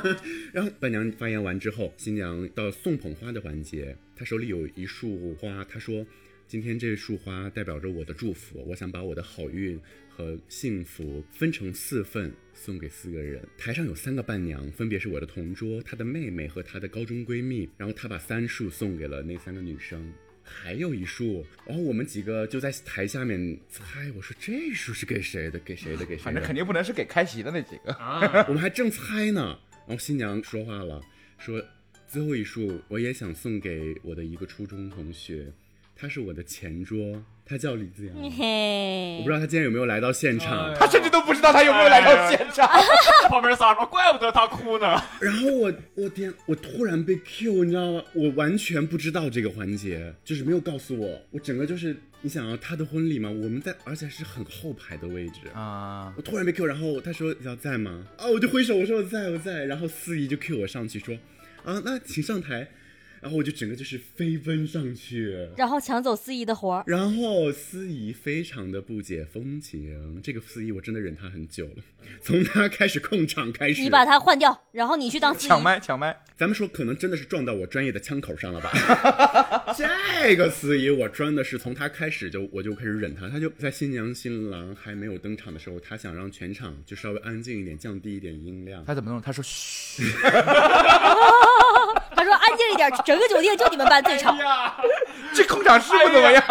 [0.52, 6.06] 然后伴娘发言完之后，新娘到送捧花的环节，她手里有一束花，她说
[6.48, 13.42] ：“今天这束花代表着我的祝福，我想把我的好运和幸福分成四份，送给四个人。
[13.56, 17.68] 台上有三个伴娘，分别是我的同桌、她的妹妹和她的高中闺蜜。
[17.76, 20.12] 然后她把三束送给了那三个女生。”
[20.48, 25.58] 还有一束，然后我们几个就在台下面猜，我说这束是给谁的？
[25.58, 26.06] 给谁的？
[26.06, 26.22] 给谁的？
[26.22, 27.92] 反正肯定不能是给开席的那几个。
[28.48, 31.00] 我们还正猜呢，然后新娘说话了，
[31.38, 31.62] 说
[32.08, 35.52] 最后一束我也想送给我的一个初中同学，
[35.96, 38.14] 他是我的前桌，他叫李子阳。
[38.16, 42.68] 嘿嘿，我不知道他今天有没有来到现场，他甚至都不知道他有没有来到现场。
[43.30, 45.00] 旁边仨说，怪不得他哭呢。
[45.22, 48.02] 然后我我天，我突然被 Q，你知道吗？
[48.14, 55.42] 我完全不知道这个环节，就是没有告诉我，我整个就是你想啊，他的婚礼嘛，我们在，而且是很后排的位置。
[55.54, 58.04] 啊，我突然被 Q，然后他说要在吗？
[58.18, 59.66] 啊，我就挥手，我说我在，我在。
[59.66, 61.14] 然后司仪就 Q 我上去说，
[61.64, 62.66] 啊，那请上台。
[63.26, 66.84] 然后我就整个就是飞奔上去，然后抢走司仪的活儿。
[66.86, 71.82] 然后司仪非常的不解风情，这个司仪我真的忍他很久了，
[72.22, 75.48] 从他开始控场开始，你把他换掉，然后你去当司仪。
[75.48, 79.74] 抢麦抢麦，咱们说可能真的是撞到我专业的枪口上了吧？
[79.76, 88.84] 这个司仪我真的是从他开始就我就开始忍他，他就在新娘新郎还没有登场的时候，他想让全场就稍微安静一点，降低一点音量。
[88.84, 89.20] 他怎么弄？
[89.20, 90.04] 他说嘘，
[92.16, 94.34] 他说安静一点，整个酒店就你们班最吵。
[94.36, 94.74] 呀，
[95.34, 96.42] 这控场师不怎么样。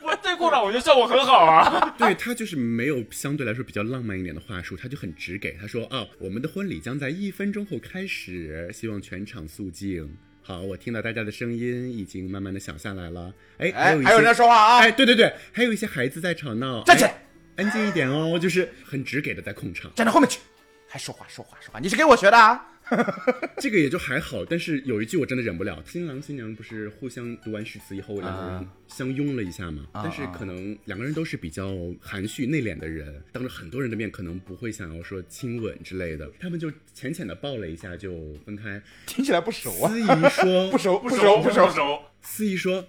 [0.00, 1.94] 我这控场我觉得效果很好啊。
[1.98, 5.56] 对他就是没有相对来说比较浪漫一点的话术，他就很直给。
[5.60, 10.16] 他说啊，我们的婚礼将在一分钟后开始，希望全场肃静。
[10.44, 13.32] 好，我听到大家的声音已经慢慢的小下来了。
[13.58, 14.78] 哎，还哎，有一些还有人在说话啊！
[14.80, 16.82] 哎，对对对，还有一些孩子在吵闹。
[16.84, 19.92] 站起来哎安静一点哦，就是很直给的在控场。
[19.94, 20.40] 站到后面去，
[20.88, 22.68] 还说话说话说话，你是给我学的啊？
[23.58, 25.82] 这个也就还好，但是有一句我真的忍不了。
[25.86, 29.86] 新郎新娘不是互相读完誓词以后，两个人相拥了一下嘛？
[29.92, 38.82] 啊但是可能两个人都是比较含蓄内敛的人，当着很多人的面，可能不会想要说亲吻之类的，他们就浅浅的抱了一下就分开。
[39.06, 41.66] 听起来不熟啊，司仪说不熟不熟不熟。
[41.66, 42.02] 不熟。
[42.20, 42.88] 司仪说，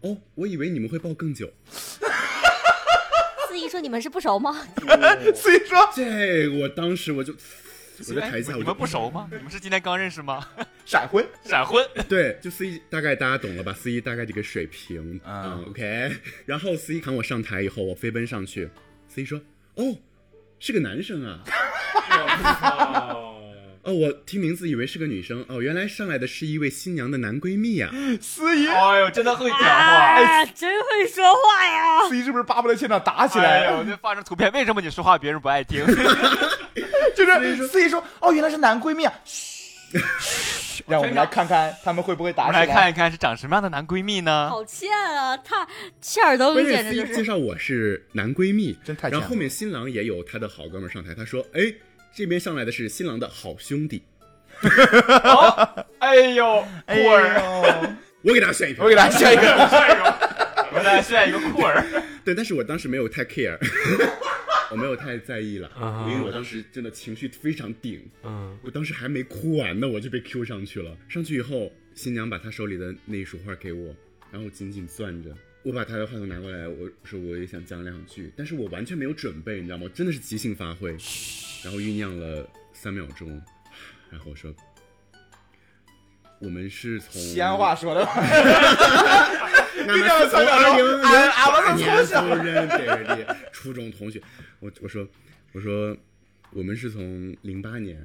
[0.00, 1.52] 哦，我以为你们会抱更久。
[3.48, 4.66] 司仪说你们是不熟吗？
[5.34, 7.32] 司仪说这我当时我就
[8.08, 9.28] 我在台下我就你们不熟吗？
[9.30, 10.46] 你们是今天刚认识吗？
[10.84, 11.84] 闪婚，闪婚。
[12.08, 13.72] 对，就司仪大概大家懂了吧？
[13.72, 16.12] 司仪大概这个水平啊嗯，OK。
[16.44, 18.68] 然后司仪喊我上台以后，我飞奔上去，
[19.08, 19.40] 司仪说
[19.76, 19.96] ：“哦，
[20.58, 21.40] 是个男生啊。
[23.82, 27.90] 哦，我听名字以为是个女生，哦，原来上来的是一位新娘的男闺蜜啊。
[28.20, 29.66] 司仪，哎呦，真的会讲话。
[29.66, 32.08] 啊，真会说话呀！
[32.08, 33.66] 司仪是不是巴不得现场打起来？
[33.68, 35.84] 哎呦，这发张图片，为什么你说话别人不爱听？
[37.14, 39.12] 就是司仪说，哦，原来是男闺蜜啊。
[39.24, 39.62] 嘘，
[40.20, 42.66] 嘘让我们来看看他们会不会打起来。
[42.66, 44.48] 看一看是长什么样的男闺蜜呢？
[44.50, 45.66] 好欠啊，他
[46.00, 47.06] 切尔登关键简直就是。
[47.06, 51.72] 司仪介绍我是男闺蜜，真太欠然后后面新郎也有他的好哥们儿上台，他说：“哎，
[52.14, 54.02] 这边上来的是新郎的好兄弟，
[56.00, 57.88] 哎呦，哎酷儿，呦，
[58.22, 59.42] 我给大家选一个。”我给大家选一个。
[60.72, 61.84] 我给大家选一个酷儿。
[62.24, 63.56] 对，但是我当时没有太 care，
[64.74, 70.96] 我没有太在意了，啊因为我当时真的情绪非常顶，嗯，我当时还没哭完呢，我就被 Q 上去了。
[71.08, 73.94] 上去以后，新娘把她手里的那一束花给我，
[74.32, 75.30] 然后紧紧攥着。
[75.62, 79.88] 我把她的话筒拿过来，我说我也想讲两句，但是我完全没有准备，你知道吗？
[79.94, 80.90] 真的是即兴发挥，
[81.62, 83.40] 然后酝酿了三秒钟，
[84.10, 84.52] 然后我说，
[86.40, 88.06] 我们是从西安话说的，我
[89.92, 92.86] 们是从二零零俺俺八们是年从小初认识
[93.24, 94.20] 的初中同学。
[94.60, 95.06] 我我说
[95.52, 95.96] 我说
[96.50, 97.98] 我们是从零八年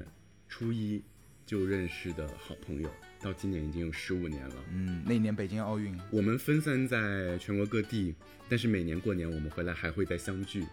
[0.48, 1.02] 初一
[1.46, 4.56] 就认识的好朋友，到今年已经有十五年了。
[4.72, 8.14] 嗯，那年北京奥运，我们分散在全国各地，
[8.48, 10.64] 但是每年过年我们回来还会再相聚。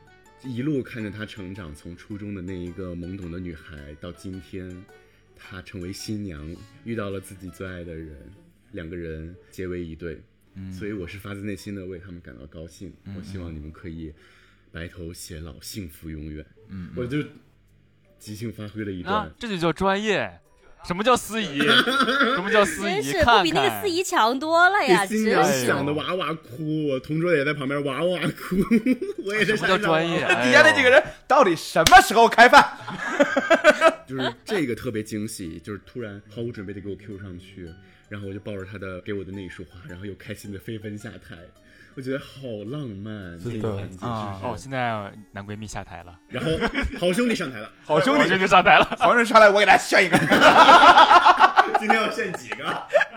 [0.44, 4.70] 一路看着她成长，从初中的那一个懵懂的女孩，到今天
[5.36, 8.16] 她成为新娘，遇到了自己最爱的人，
[8.72, 10.22] 两个人结为一对。
[10.58, 12.92] 嗯，所以我是发自内心的为他们感到高兴。
[13.16, 14.12] 我希望你们可以
[14.72, 16.44] 白头偕老，幸福永远。
[16.70, 17.24] 嗯，我就
[18.18, 20.42] 即兴发挥了一段，啊，这就叫专业。
[20.88, 21.60] 什么叫司仪？
[21.60, 23.02] 什么叫司仪？
[23.02, 25.06] 真是不比那个司仪强多了呀！
[25.06, 28.56] 新娘想的哇哇哭，我同桌也在旁边哇哇哭，
[29.26, 30.20] 我也是什么叫专业？
[30.20, 32.66] 底下那几个人到底什么时候开饭？
[34.08, 37.70] 就是这个特别惊喜，就是突然毫无准备的给我 Q 上去，
[38.08, 41.38] 然后我就抱着他的给我的那一束花，然后又开心的飞奔下台。
[41.98, 43.68] 我觉得好浪漫，真的
[44.02, 44.40] 啊！
[44.44, 46.52] 哦，现在男闺蜜下台了，然后
[47.00, 50.16] 好兄弟上台了，好兄弟就上台了， 好人上来，我给大家炫一个。
[51.80, 52.64] 今天要炫几个？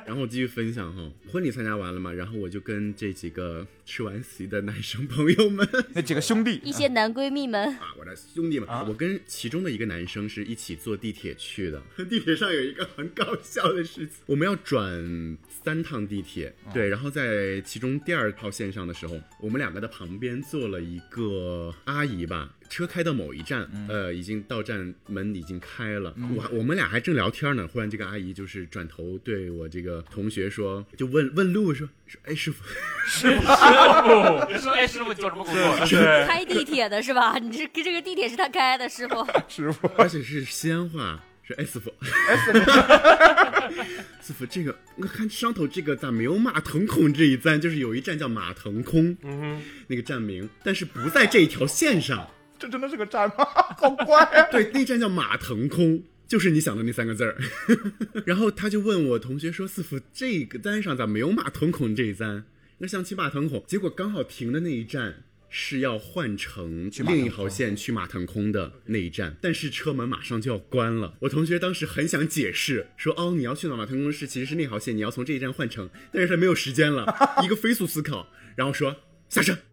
[0.07, 11.83] 然后我继续分享哈，婚礼参加完了嘛，然后我就跟这几个吃完席的男生朋友们， 那几个兄弟，一些男闺蜜们啊，我的兄弟们，我跟其中的一个男生是一起坐地铁去的。
[12.09, 22.51] 地铁上有一个很搞笑的事情，我们要转三趟地铁，对，然后在其中第二套线上的时候，我们两个的旁边坐了一个阿姨吧。
[22.71, 32.63] 车开到某一站，呃，已经到站门已经开了，我我们俩还正聊天呢，忽然这个阿姨就是转头对我这个同学说，就问问路说说，哎师傅，
[33.09, 34.63] 师傅 师傅。
[34.63, 35.87] 说哎师傅你做什么工作？
[36.29, 37.37] 开地铁的是吧？
[37.43, 39.27] 你这这个地铁是他开的，师傅。
[39.49, 41.21] 师傅，而且是西安话，
[41.51, 41.93] 是哎师傅，
[44.23, 47.61] 师傅这个我看上头这个咋没有马腾空这一站？
[47.61, 52.29] 就是有一站叫马腾空，嗯那个站名，但是不在这一条线上。
[52.59, 53.45] 这真的是个站吗？
[53.77, 54.43] 好怪啊！
[54.53, 57.37] 对，那站叫马腾空，就是你想的那三个字儿。
[58.27, 62.45] 然后他就问我同学说：“师傅，这个站上咋没有马腾空这一站？
[62.79, 71.13] 那想骑马腾空，结果刚好停的那一站是要换乘另一号线去马腾空的那一站，但是车门马上就要关了。
[71.19, 77.05] 我同学当时很想解释说：哦，你要去到马腾空是其实是那号线，你要从这一站换乘，但是他没有时间了，
[77.43, 78.27] 一个飞速思考，
[78.57, 78.97] 然后说
[79.29, 79.59] 下车。”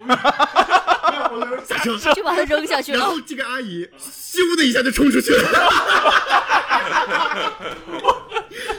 [1.67, 5.69] 下车 就把他扔下去了，然后这个阿姨咻的一下就冲出去了，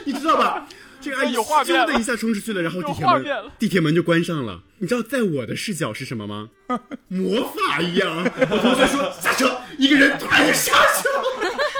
[0.03, 0.67] 你知道吧？
[1.01, 3.23] 这个阿姨咻的一下冲出去了，然后地铁门
[3.57, 4.63] 地铁门就关上了。
[4.79, 6.49] 你知道在我的视角是什么吗？
[7.07, 11.23] 魔法一样，我同学说下车，一个人突然就下去了，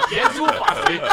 [0.09, 0.99] 连珠化飞。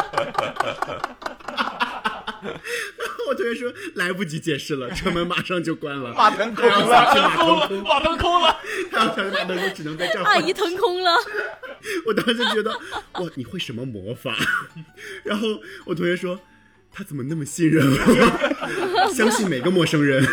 [3.27, 8.57] 我同学说来不及解释了，车门马上就关了，马腾空了，马腾空了，马腾空了，
[8.89, 10.23] 他要想马腾空只能在这儿。
[10.23, 11.13] 阿姨腾空了，
[12.05, 12.71] 我当时觉得
[13.15, 14.33] 哇，你会什么魔法？
[15.25, 15.47] 然后
[15.85, 16.39] 我同学说
[16.91, 20.25] 他怎么那么信任我， 相信每个陌生人。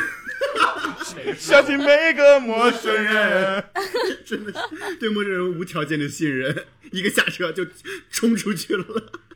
[1.39, 3.65] 相信每个陌生人，
[4.25, 7.67] 真的是对陌生人无条件的信任，一个下车就
[8.11, 8.85] 冲出去了。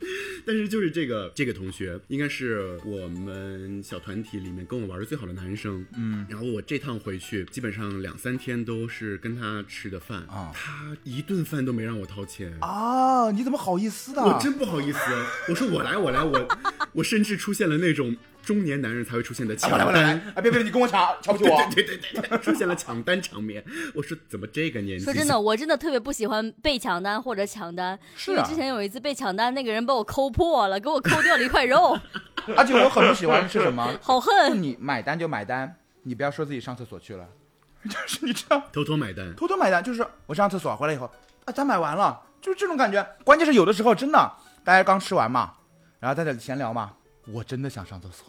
[0.47, 5.85] 但是就是这个这个同学，应该是我们小团体里面跟我玩的最好的男生。
[5.97, 13.31] 嗯，然后我这趟回去，基本上两三天都是跟他吃的饭啊，他一顿饭都没让我掏钱啊！
[13.33, 14.23] 你怎么好意思的？
[14.23, 14.99] 我真不好意思，
[15.49, 16.49] 我说我来我来我，
[16.93, 18.17] 我甚至出现了那种。
[18.43, 21.61] 中年男人才会出现的抢单，啊别别，你跟我抢， 瞧不起我？
[21.75, 23.63] 对对对对，出现了抢单场面。
[23.95, 25.05] 我说怎么这个年纪？
[25.05, 31.99] 说真的，我真的特别不喜欢被抢单或者抢单，因为之前有一次被抢单，那个人把我抠破了，给我抠掉了一块肉。
[32.57, 33.93] 而且我很不喜欢是什么？
[34.01, 34.63] 好恨！
[34.63, 37.29] 你买单就买单，你不要说自己上厕所去了，
[37.85, 41.11] 就是你知道，偷偷买单，偷偷买单，就是我上厕所回来以后，
[41.45, 43.07] 啊，咱买完了，就是这种感觉。
[43.25, 44.33] 关键是有的时候真的，
[44.65, 45.53] 大家刚吃完嘛，
[46.01, 46.93] 然后在这里闲聊嘛，
[47.33, 48.27] 我真的想上厕所。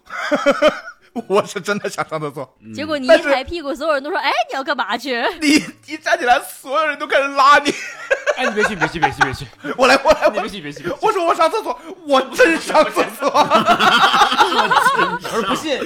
[1.27, 5.55] 我是真的想上厕所，结果你一抬屁股，所有人都说：“哎，你要干嘛去？”你
[5.87, 7.73] 一站起来，所有人都开始拉你。
[8.37, 9.45] 哎，你别去，别去，别去，别去！
[9.75, 10.87] 我来，我来，我别去，别去！
[11.01, 13.27] 我说我上厕所，我真上厕所。
[13.33, 15.79] 我说不信，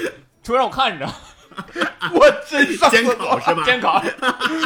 [0.44, 1.10] 除非让我看着。
[2.14, 3.64] 我真上监考是吗？
[3.66, 3.92] 监考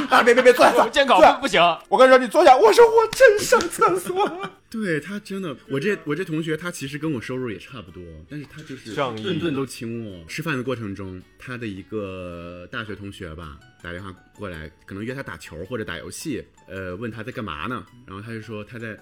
[0.09, 0.23] 啊！
[0.23, 1.61] 别别别，坐下，监考不不行。
[1.89, 2.55] 我跟你说，你坐下。
[2.55, 4.29] 我说我真上厕所。
[4.69, 17.85] 对他真的，我这我这同学他其实跟我收入也差不多，但是他就是顿顿都请我吃饭的过程中，他的一个大学同学吧打电话过来，可能约他打球或者打游戏，呃，问他在干嘛呢？
[18.05, 18.97] 然后他就说他在，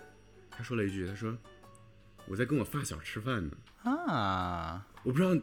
[0.55, 1.35] 他说了一句，他说
[2.27, 3.51] 我在跟我发小吃饭呢。
[3.83, 5.35] 啊，我不知道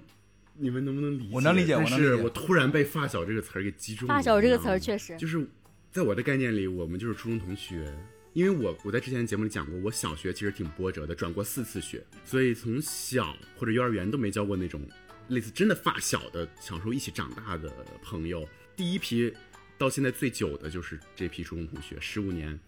[0.55, 4.15] 你们能不能理解，我能理解，但是我突然被发小这个词儿给击中了。
[4.15, 5.47] 发小这个词儿确实就是
[5.91, 7.93] 在我的概念里，我们就是初中同学。
[8.35, 14.81] 因为我我在之前节目里讲过，我小学其实挺波折的，转过四次学，所以从小或者幼儿园都没交过那种
[15.29, 17.71] 类似真的发小的，小时候一起长大的
[18.03, 18.49] 朋友。
[18.75, 19.31] 第一批
[19.77, 22.59] 到现在最久的就是这批初中同学，十五年，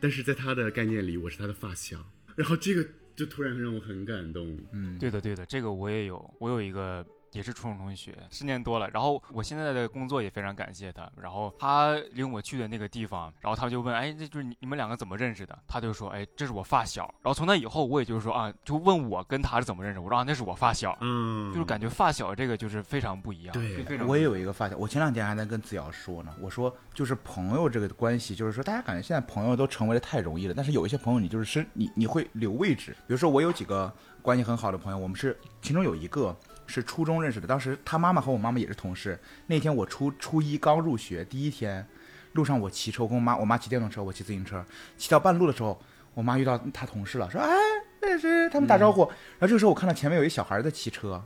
[0.00, 2.04] 但是在他的概念里，我是他的发小。
[2.34, 2.84] 然后这个
[3.14, 4.58] 就突然让我很感动。
[4.72, 8.88] 嗯，对的，对的，这个我也有，我有一个也是初中同学，十年多了。
[8.90, 11.10] 然后我现在的工作也非常感谢他。
[11.20, 15.58] 然后他领我去的那个地方，然后他就问，哎，这就是你你们两个怎么认识的？
[15.66, 17.02] 他就说，哎，这是我发小。
[17.22, 20.96] 然后从那以后，我也就是说啊，就问我跟他是怎么认识，我说啊，那是我发小。
[21.00, 23.52] 嗯，就是感觉发小这个就是非常不一样。
[23.52, 36.36] 对非常我也有一个发小，我前两天还在跟子瑶说呢，我说就是朋友这个关系，就是说大家感觉现在朋友都成为了太容易了，但是有一些朋友你就是是你你会留位置，比如说我有几个关系很好的朋友，我们是其中有一个
[36.66, 41.86] 是初中认识的，当时他妈妈和我妈妈也是同事，那天我初初一刚入学第一天，
[42.32, 44.64] 路上我骑车，我跟我妈我妈骑电动车，我骑自行车，
[44.96, 45.80] 骑到半路的时候，
[46.14, 47.54] 我妈遇到她同事了，说哎
[48.00, 51.22] 认识，他们打招呼，然后这个时候我看到前面有一小孩在骑车。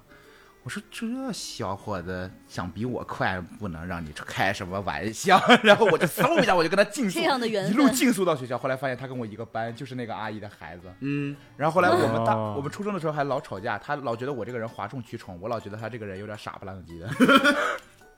[0.66, 5.40] 我说这小伙子想比我快，不能让你开什么玩笑。
[5.62, 8.58] 然后我就嗖一下，我就跟他竞速，这样的缘一路，竞速到学校。
[8.58, 10.92] 后来发现他跟我一个班，就是那个阿姨的孩子。
[11.02, 17.08] 嗯，然后后来我们大哦我们初中的时候还老吵架，他老觉得我这个人哗众取宠，我老觉得他这个人有点傻不拉几的。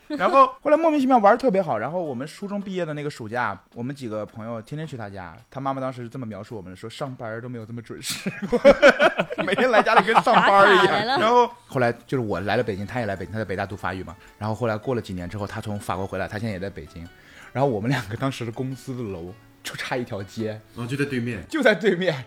[0.16, 8.58] 然后后来莫名其妙玩的特别好，然后我们初中毕业的那个暑假，我们几个朋友天天去他家，他妈妈当时是这么描述我们的，说上班都没有这么准时过，
[9.44, 11.06] 每天来家里跟上班一样。
[11.18, 14.16] 然后后来就是我来了北京，他也来北京，他在北大读法语嘛。
[14.38, 17.06] 然后后来过了几年之后，他从法国回来，他现在也在北京。
[17.52, 19.32] 然后我们两个当时的公司的楼
[19.68, 22.24] 就差一条街，然后就在对面，就在对面。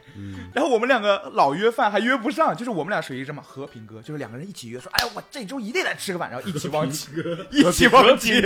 [0.53, 7.07] 然后我们两个老约饭还约不上，就是我们俩属于什么和平哥，就是两个人一起约说，哎，我这周一定来吃个饭，然后一起忘记，
[7.49, 8.39] 一起忘记。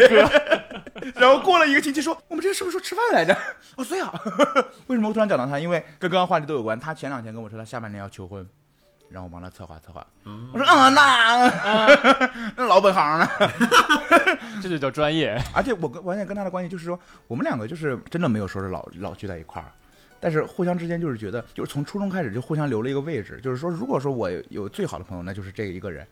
[1.15, 3.37] 然后过了一个星期说，我们这是不是说吃饭来着？
[3.75, 4.13] 哦，对啊。
[4.87, 5.59] 为什么我突然讲到他？
[5.59, 6.79] 因为跟刚刚话题都有关。
[6.79, 8.47] 他前两天跟我说他下半年要求婚，
[9.15, 10.05] 让我帮他策划策划。
[10.51, 11.47] 我说嗯，那
[12.57, 13.25] 那老本行了。
[14.61, 15.41] 这就叫专业。
[15.53, 19.71] 而且我跟完全跟他的关系就是说，我们两个就是真的没有说是老老聚在一块儿，
[20.19, 26.05] 但是互相之间就是觉得，就是从初中开始就互相留了一个位置，就是说，如果说我有有最好的朋友，那就是这一个人，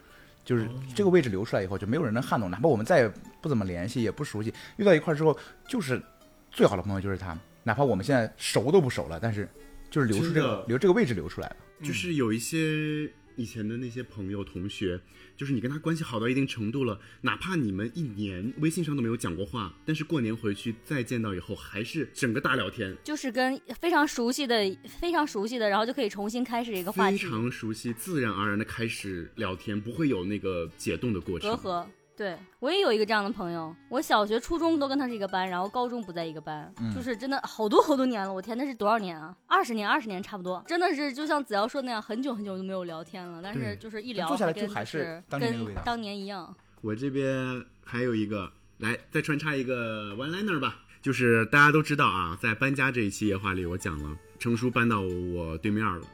[0.46, 5.38] 就是这个位置留出来以后，就没有人能撼动，哪怕我们再也不怎么联系，也不熟悉，遇到一块儿之后，
[5.68, 6.02] 就是
[6.50, 9.50] 最好的朋友就是他，哪怕我们现在熟都不熟了，但是
[9.90, 11.56] 就是留出这个留这个位置留出来了。
[11.82, 15.02] 就是有一些以前的那些朋友同学，
[15.36, 24.56] 就是你跟他关系好到一定程度了，哪怕你们一年微信上都没有讲过话，但是过年回去再见到以后，还是整个大聊天，就是跟非常熟悉的、
[25.00, 31.50] 非常熟悉的，然后就可以重新开始一个话题非，常熟悉，自然而然的开始聊天，不会有那个解冻的过程。
[31.58, 31.86] 隔阂。
[32.16, 38.32] 对我也有一个这样的朋友，我小学、初中都跟他是一个班，然后高中不在一个班，嗯就是真的好多好多年了。
[38.32, 39.36] 我天，那是多少年啊？
[39.48, 40.64] 二十年，二十年差不多。
[40.68, 46.56] 真的是就像子瑶说的那样，很久很久都没有聊天了，但是对就是一聊，坐下来跟就还是是当年那个味道跟当年一样。
[46.82, 56.06] 我这边还有一个，来再穿插一个 one liner 吧，就是大家都知道啊，在搬家这一期夜话里，我讲了成叔搬到我对面了。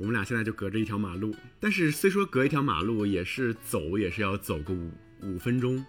[0.00, 4.92] 我们俩现在就隔着一条马路，但是虽说隔一条马路，也是走也是要走个五
[5.22, 5.84] 五分钟。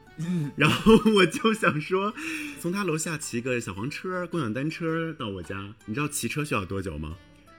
[0.55, 2.13] 然后我就想说，
[2.59, 7.15] 从他楼下骑个小黄车、共享单车到我家，你知道骑车需要多久吗？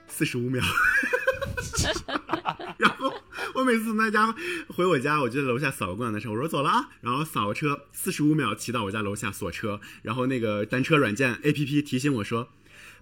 [0.07, 0.63] 四十五秒。
[2.77, 3.13] 然后
[3.53, 4.35] 我每次从他家
[4.67, 12.49] 回我家，我就在楼下扫个共享单车，我说走了啊，然后扫个车，四十五秒骑到我家楼下锁车，然后那个单车软件 A P P 提醒我说，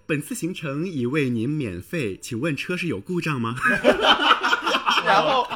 [0.06, 3.56] 本次行程已为您免费，请问车是有故障吗？
[5.04, 5.46] 然后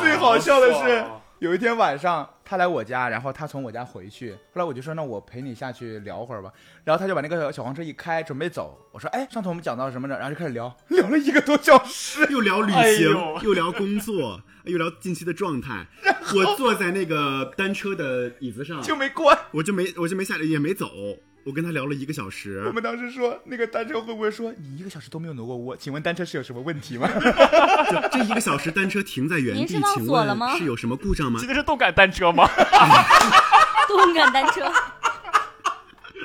[0.00, 1.04] 最好笑的是，
[1.40, 6.50] 有一天晚上他来我家，然后他从我家回去，后来我就说那我陪你下去聊会儿吧，
[6.84, 10.16] 然后他就把那个小黄车一开，准备走，我说哎，上次我们讲到什么呢？
[10.16, 15.86] 然后就开始聊， 聊了一个多小时，又聊旅哎行，呦又聊工作，又聊近期的状态。
[16.34, 19.36] 我坐在那个单车的椅子上，就没关。
[19.50, 20.88] 我就没我就没下来，也没走。
[21.44, 25.76] 我跟他聊了一个小时我，们当时说那个单车会不会说你一个小时都没有挪过窝？
[25.76, 27.06] 请问单车是有什么问题吗？
[28.10, 32.48] 这一个小时单车停在原地，您是忘请锁了吗问是有什么故障吗这个是动感单车吗？
[33.86, 34.72] 动感单车，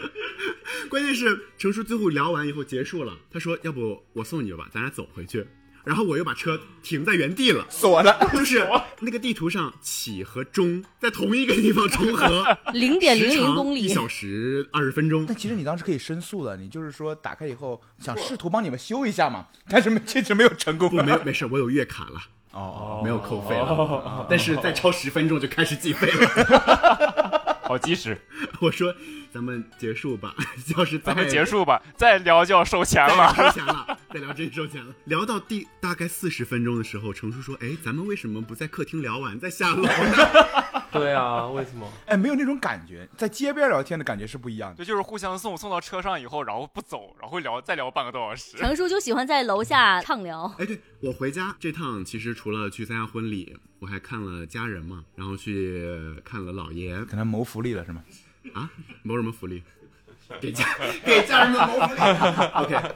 [0.89, 5.45] 关键是程叔最后聊完以后结束了，他说要不我送你吧，咱俩走回去。
[5.83, 8.29] 然后我又把车停在原地了，锁了。
[8.31, 8.65] 就是
[8.99, 15.25] 那个地图上起和终在同一个地方重合， 零点零零公里，一小时二十分钟。
[15.25, 15.35] 但。
[15.35, 22.21] 其实你当时可以申诉的，你就是说打开以后想试图帮你们修一下嘛，但是没确实没有成功不，没有没事，我有月卡了，
[22.51, 27.28] 哦，没有扣费了，但是再超十分钟就开始计费了。
[27.69, 28.17] 好及时，
[28.61, 28.95] 我说
[29.31, 30.33] 咱们结束吧，
[30.75, 33.31] 要是咱们结束吧，再聊就要收钱了。
[33.37, 34.91] 收钱了，再聊真收钱了。
[35.03, 39.91] 聊到第大概四十分钟的时候，程叔说：“哎，咱们为什么不在客厅聊完再下楼呢？”
[40.93, 41.87] 对啊，为什么？
[42.05, 44.77] 哎，没有那种感觉，在街边聊天的感觉是不一样的。
[44.77, 48.57] 对，就是互相送，送到车上以后，然后不走，然后聊再聊半个多小时。
[48.57, 50.51] 程叔就喜欢在楼下畅聊。
[50.57, 55.83] 哎，对我回家这趟，其实除了去参加婚礼，我还看了家人嘛，然后去
[56.25, 58.03] 看了姥爷给他谋福利了是吗？
[58.53, 58.69] 啊，
[59.03, 59.61] 谋什么福利？
[60.39, 60.63] 给家
[61.03, 62.01] 给家人们谋福利。
[62.53, 62.95] OK，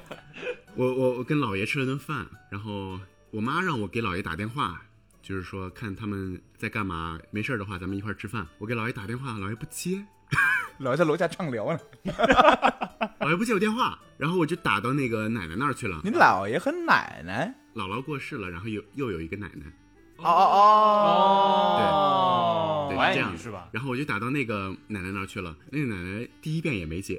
[0.76, 3.00] 我我我跟姥爷吃了顿饭，然后
[3.32, 4.82] 我妈让我给姥爷打电话，
[5.24, 8.46] 就是说看他们在干嘛，没事儿的话咱们一块儿吃饭。
[8.60, 10.06] 我给姥爷打电话，姥爷不接，
[10.80, 11.80] 姥爷在楼下畅聊呢。
[13.22, 16.02] 姥爷不接我电话，然后我就打到那个奶奶那儿去了。
[16.04, 17.56] 你姥爷和奶奶？
[17.74, 19.66] 姥姥过世了，然后又又有一个奶奶。
[20.18, 20.54] 哦哦
[22.88, 23.70] 哦，对，我爱是这样是吧？
[23.72, 27.18] 然后我就打到那个奶奶那儿去了，那个奶奶第一遍也没接，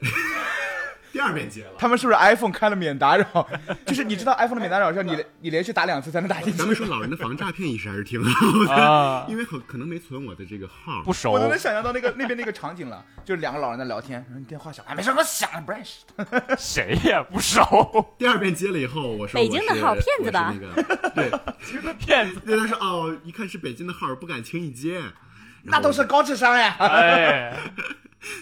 [1.14, 1.70] 第二遍接了。
[1.78, 3.48] 他们是不是 iPhone 开了免打扰？
[3.86, 6.58] 就是你知道 iPhone 的免打扰是要你你连续打两次才能打进去。
[6.58, 11.02] 咱们说老人的防诈骗意识还是挺好的， 啊，因为可可能没存我的这个号。
[11.04, 16.04] 不熟我都能想象到那个 那边那个场景了，就是两个老人在聊天，然后你电话响，哎，没事，我响了，不认识。
[16.58, 17.24] 谁呀？
[17.30, 20.52] 不熟，第二遍接了以后，我说北京的号骗子吧
[21.14, 21.30] 对
[22.00, 22.40] 骗子。
[22.44, 25.00] 对，他说哦，一看是北京的号，不敢轻易接。
[25.62, 26.76] 那都是高智商呀。
[26.80, 27.56] 哎，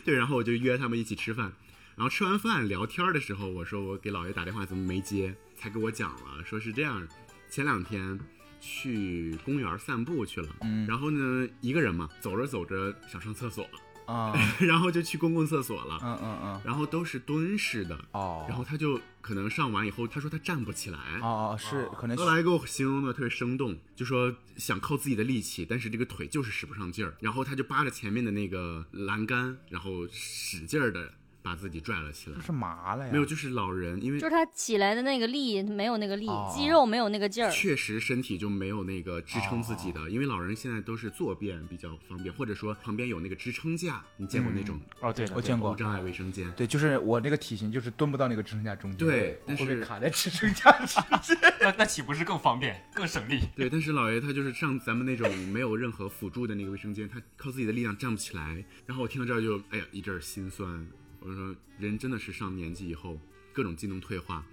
[0.05, 1.53] 对，然后我就约他们一起吃饭，
[1.97, 7.07] 然后吃完饭聊天的时候，我说我给姥爷打电话怎么没接，才给我讲了，说是这样，
[7.51, 8.19] 前两天
[8.61, 13.69] 去公园散步去了，嗯然后呢一个人嘛，走着走着想上厕所，
[14.07, 20.99] 啊， 然后就去公共厕所了，嗯嗯嗯，然后都是蹲式的，哦，然后他就可能上完以后，他说他站不起来。
[21.21, 31.13] 哦哦是可能后来给我形容的特别生动，就说想靠自己的力气，但是这个腿就是使不上劲儿，然后他就扒着前面的那个栏杆，然后使劲儿的
[31.43, 32.43] 把自己拽了起来就。
[32.43, 33.13] 是麻了呀。
[33.13, 37.51] 没有，就是老人，因为就是他起来的那个力没有那个力，哦肌肉没有那个劲儿。
[37.51, 46.51] 确实身体就没有那个支撑自己的，因为老人现在都是坐便比较方便，或者说旁边有那个支撑架，你见过那种哦对，我见过无障碍卫生间？
[46.53, 51.05] 对，就是我那个体型就是蹲不到那个支撑架中间，对但是卡在支撑架上。
[51.61, 53.41] 那那岂不是更方便、更省力？
[53.57, 58.65] 对，但是老爷他就是上咱们那种没有任何辅助的那个卫生间，他靠自己的力量站不起来。
[58.87, 60.87] 然后我听到这儿就哎呀一阵儿心酸，
[61.25, 63.19] 我就说人真的是上年纪以后
[63.53, 64.45] 各种机能退化。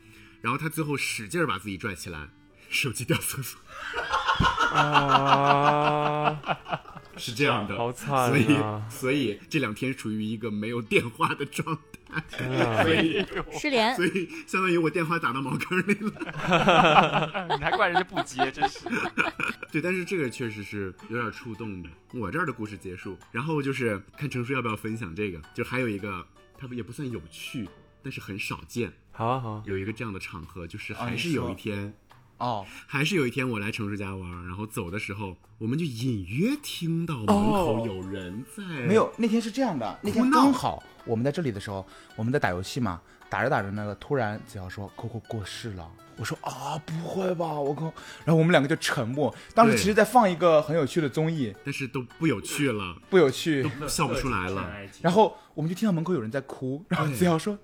[0.41, 2.29] 然后他最后使劲儿把自己拽起来，
[2.69, 3.59] 手机掉厕所，
[4.73, 6.39] 啊，
[7.17, 8.87] 是这样的，好惨所以啊！
[8.89, 12.21] 所以这两天处于一个没有电话的状态，
[12.55, 17.47] 啊所以失联所，以相当于我电话打到茅坑里了。
[17.57, 18.87] 你还怪人家不接，真是。
[19.73, 21.89] 对，但是这个确实是有点触动的。
[22.13, 26.25] 我这儿的故事结束，然后就是看程叔要不要分享这个，就还有一个，
[26.59, 27.69] 它不也不算有趣，
[28.03, 31.93] 但是很少见，好啊好啊，有一个这样的场合，就是哦还是有一天，
[32.37, 41.87] 哦，还是有一天我来程叔家玩，然后走的时候，我们就隐约听到门口有人在，没有，那天是这样的，那天刚好我们在这里的时候，
[42.17, 47.83] 我们在打游戏嘛，打着打着那个突然子豪说 Coco 过世了，我说啊不会吧，我靠，
[48.25, 49.33] 然后我们两个就沉默。
[49.53, 54.67] 当时其实在放一个很有趣的综艺，但是都不有趣了，不有趣，都笑不出来了。
[55.01, 57.57] 然后我们就听到门口有人在哭，然后子豪说。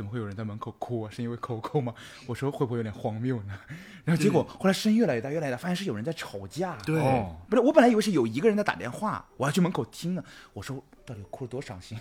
[0.00, 1.10] 怎么会有人在门口哭啊？
[1.10, 1.94] 是因为 Coco 吗？
[2.26, 3.52] 我说会不会有点荒谬呢？
[4.02, 6.74] 然后结果后来声音越来越大，越来越大，发现是有人在吵架。
[6.86, 10.24] 对哦不是，我本来以为是有一个人在打电话，我要去门口听呢。
[10.54, 11.98] 我说到底哭了多伤心？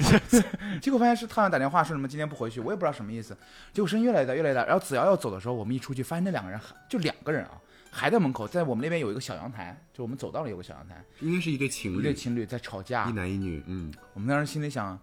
[0.80, 3.36] 结果发现是他俩打电话说什么今天不回去，我也不知道什么意思。
[3.74, 4.64] 结果声音越来越大，越来越大。
[4.64, 6.58] 然后子瑶要走的时候，我们一出去，发现那两个人
[6.88, 7.60] 就两个人啊，
[7.90, 13.12] 还在门口，在我们那边有一个小阳台，就我们走到了有个小阳台，应该是一对情侣，一对情侣在吵架一。
[13.12, 14.98] 男一女，嗯，我们当时心里想，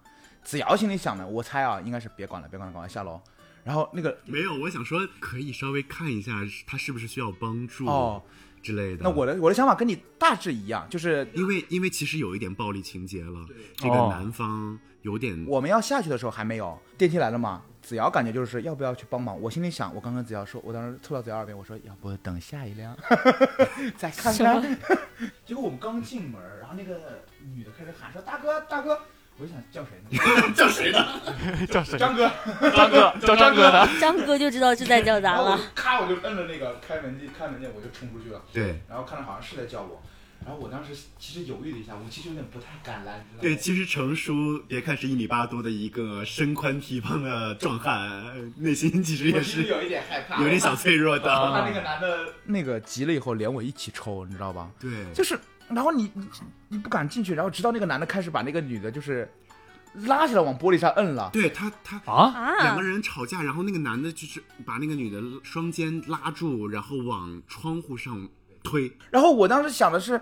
[0.45, 3.19] 子瑶心里想的，我猜啊，应该是别管了，别管了，赶快下楼。
[3.63, 8.21] 然后那个没有，我想说可以稍微看一下他是不是需要帮助哦，
[8.61, 9.03] 之类的。
[9.03, 17.63] 那我的我的想法跟你大致一样，就是因为因为其实有一点暴力情节了，这个哦男方有点我们要下去的时候还没有电梯来了嘛。
[17.81, 22.97] 子瑶感觉就是要不要去帮忙，我心里想，我刚跟子瑶说，我当时凑到子瑶耳边，我说要不等下一辆
[23.95, 24.79] 再看看。
[25.45, 27.23] 结果我们刚进门，然后那个
[27.53, 28.99] 女的开始喊说大哥大哥，
[29.37, 30.51] 我就想叫谁呢？
[30.55, 31.05] 叫谁呢？
[31.67, 31.99] 叫谁？
[31.99, 32.31] 张哥。
[32.73, 33.89] 张哥， 叫张哥的。
[33.99, 35.59] 张哥就知道是在叫咱了。
[35.75, 38.41] 咔我就摁了那个开门键，开门键我就冲出去了。
[38.53, 40.01] 对然后看着好像是在叫我，
[40.45, 43.25] 然后我当时其实犹豫了一下，我其实有点不太敢来？
[43.41, 51.25] 对，其实程叔别看是一米八多的一个身宽体胖的壮汉，内心其实也是有一点害怕，有点小脆弱的。
[51.25, 54.71] 他那个男的，那个急了以后连我一起抽，你知道吧？
[54.79, 55.37] 对，就是，
[55.69, 56.27] 然后你你
[56.69, 59.29] 你不敢进去，然后直到那个男的开始把那个女的，就是
[59.93, 61.29] 拉起来往玻璃上摁了。
[61.33, 68.27] 对他他啊，啊两个，人吵架，然后那个男的就是把那个女的双肩拉住，然后往窗户上
[68.63, 68.91] 推。
[69.09, 70.21] 然后我当时想的是，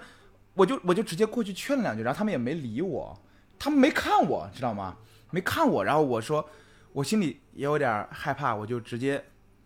[0.54, 3.20] 我就我就直接过去劝了两句，然后他们也没理我，
[3.58, 4.96] 他们没看我，知道吗？
[5.32, 6.48] 没看我，然后我说，
[6.92, 9.24] 我心里也有点害怕，我就直接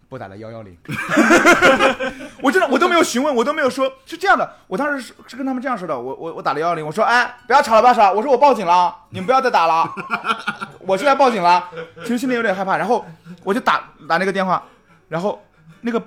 [0.09, 0.77] 拨打了幺幺零。
[2.41, 9.89] 我真的我都没有询问，我都没有说，是这样的，我当时是是跟他们这样说的，我我我打了幺幺零，我说，哎，不要吵了，不要吵了，我说我报警了，你们不要再打了，
[10.81, 11.69] 我现在报警了，
[12.03, 13.05] 其实心里有点害怕，然后
[13.43, 14.63] 我就打打那个电话，
[15.09, 15.43] 然后
[15.81, 16.01] 那个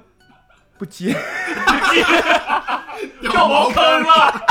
[0.78, 1.16] 不接。
[3.20, 4.42] 掉茅坑了。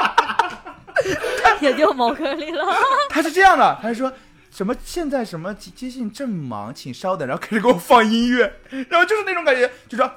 [1.61, 2.65] 也掉茅坑里了。
[3.09, 4.11] 他是这样的，他是说
[4.51, 8.53] 什么现在什么接接近正忙，请稍等，然后开始给我放音乐，
[8.89, 10.11] 然后就是那种感觉，就说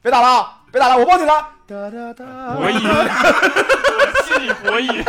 [0.00, 1.48] 别打了，别打了，我报警了。
[1.66, 2.78] 哒哒哒，博弈，
[4.24, 5.04] 心理博弈。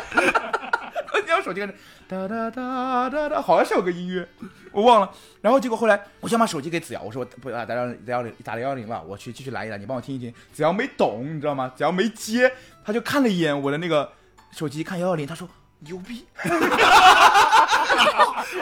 [1.26, 1.74] 你要手机开始
[2.07, 4.28] 哒哒哒哒哒，好像是有个音乐，
[4.71, 5.09] 我忘了。
[5.41, 10.34] 然后结果后来我想把手机给子瑶，我说我不打打幺幺零打幺幺零了，我去继续拦一拦，你帮我听一听。
[10.51, 11.71] 子瑶没懂，你知道吗？
[11.76, 12.51] 子瑶没接，
[12.86, 14.11] 他就看了一眼我的那个
[14.51, 15.47] 手机，看幺幺零，他说
[15.86, 16.25] 牛逼。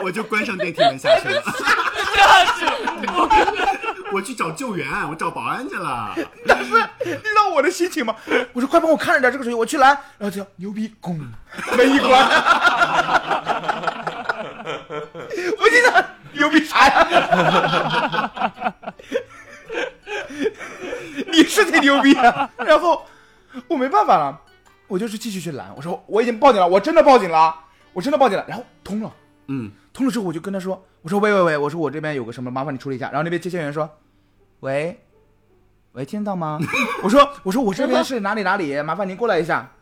[0.02, 1.42] 我就关上电梯门下去了。
[4.12, 6.14] 我去找救援，我找保安去了。
[6.46, 8.14] 但是你知道我的心情吗？
[8.52, 9.90] 我说快帮我看着点这个手机，我去拦。
[10.18, 11.18] 然后就牛逼，咣，
[11.76, 12.10] 门一关。
[15.58, 17.06] 我心想牛逼啥呀？
[21.32, 22.50] 你是挺牛逼的。
[22.58, 23.06] 然后
[23.68, 24.38] 我没办法了，
[24.92, 25.72] 我就是继续去拦。
[25.74, 27.54] 我说我已经报警了，我真的报警了，
[27.94, 28.44] 我真的报警了。
[28.46, 29.10] 然后通了。
[29.46, 33.06] 嗯，通了之后我就跟他说，我说喂喂喂，我说我这边有个什么，麻烦你处理一下。
[33.06, 33.88] 然后那边接线员说，
[34.60, 35.00] 喂，
[35.92, 36.60] 喂，听到吗？
[37.02, 39.72] 我说我说我这边是哪里哪里，麻烦您过来一下。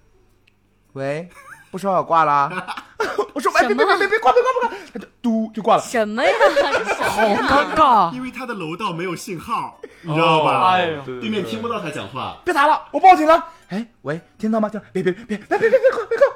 [0.93, 1.29] 喂，
[1.71, 2.51] 不说要挂了。
[3.33, 5.83] 我说：“哎，别别别别别挂，别挂，别挂！”嘟就挂了。
[5.83, 6.31] 什么呀？
[7.09, 10.73] 好尴尬，因为他的楼道没有信号，你知道吧？
[10.73, 12.39] 哎呦，对面听不到他讲话。
[12.45, 13.43] 别打了，我报警了。
[13.69, 14.69] 哎，喂，听到吗？
[14.69, 16.27] 就别别别别别别别别挂，别挂。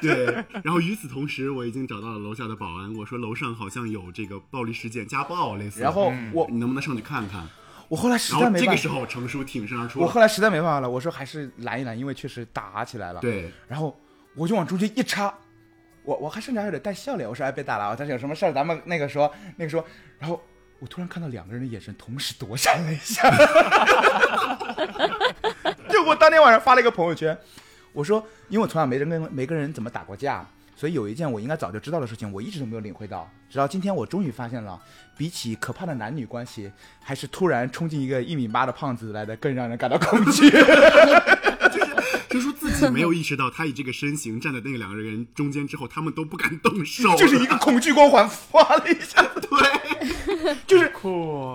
[0.00, 2.94] 对，然后与此同时，我已经找到了楼下的保安。
[2.96, 5.80] 我说楼上好像有这个暴力事件、家暴类似。
[5.80, 7.42] 然后我，你能不能上去看看？
[7.88, 8.58] 我后来实在没办法。
[8.60, 10.00] 这个时候，成叔挺身而出。
[10.00, 13.20] 我后来实在没办法了，我说还是拦一拦，因为确实打起来了。
[13.20, 13.50] 对。
[13.68, 13.94] 然后
[14.34, 15.32] 我就往中间一插，
[16.02, 19.84] 我我还甚至还有点带笑脸，我说哎别打了，但是有什么事儿咱们那个说那个说，
[20.18, 20.42] 然后
[20.80, 23.30] 我突然看到两个人的眼神同时躲闪了一下，
[25.88, 27.36] 就我当天晚上发了一个朋友圈，
[27.92, 30.44] 我说因为我从来没人跟没跟人怎么打过架。
[30.76, 33.28] 所以有一件我应该早就知道的事情，我一直都没有领会到。
[33.48, 34.80] 直到今天，我终于发现了，
[35.16, 36.70] 比起可怕的男女关系，
[37.02, 40.50] 还是突然冲进一个一米八的胖子来的更让人感到恐惧。
[42.28, 50.90] 程 叔自己没有意识到，他以这个身形站在那两个人中间之后，他们都不敢动手， 就是一个恐惧光环发了一下，对，就是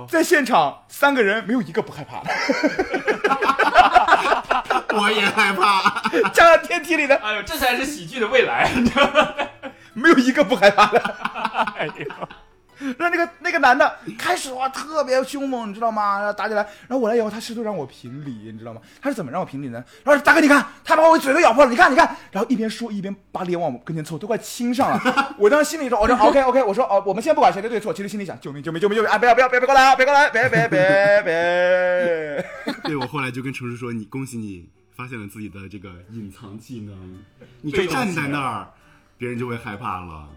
[0.08, 2.30] 在现场三个人没有一个不害怕的，
[4.98, 6.02] 我也害怕。
[6.34, 8.70] 站在电梯里的哎呦，这才是喜剧的未来。
[9.94, 11.00] 没有一个不害怕的。
[11.78, 11.94] 哎呦，
[12.98, 16.18] 那那个那个男的开始哇特别凶猛，你知道吗？
[16.20, 18.80] 然后打起来，然后我来以后，他试图让我评理，你知道吗？
[19.02, 19.84] 他是怎么让我评理呢？
[20.06, 25.36] 他说：“大哥，你看，他把我嘴都咬破了，你看，你看。”然后一边说一边把脸往我跟前凑，都快亲上了。
[25.38, 29.12] 我当时心里说：“我说 OK OK，我说哦，我们先不管谁的对错，其实心里想：救命救命救命救命！
[29.12, 32.46] 啊，不要不要别别过来啊，别过来，别别别别。”
[32.86, 34.70] 对我后来就跟程叔说：“你恭喜你
[35.00, 37.24] 发现了自己的这个隐藏技能，
[37.62, 38.74] 你就站在那儿，
[39.18, 40.30] 别人就会害怕了。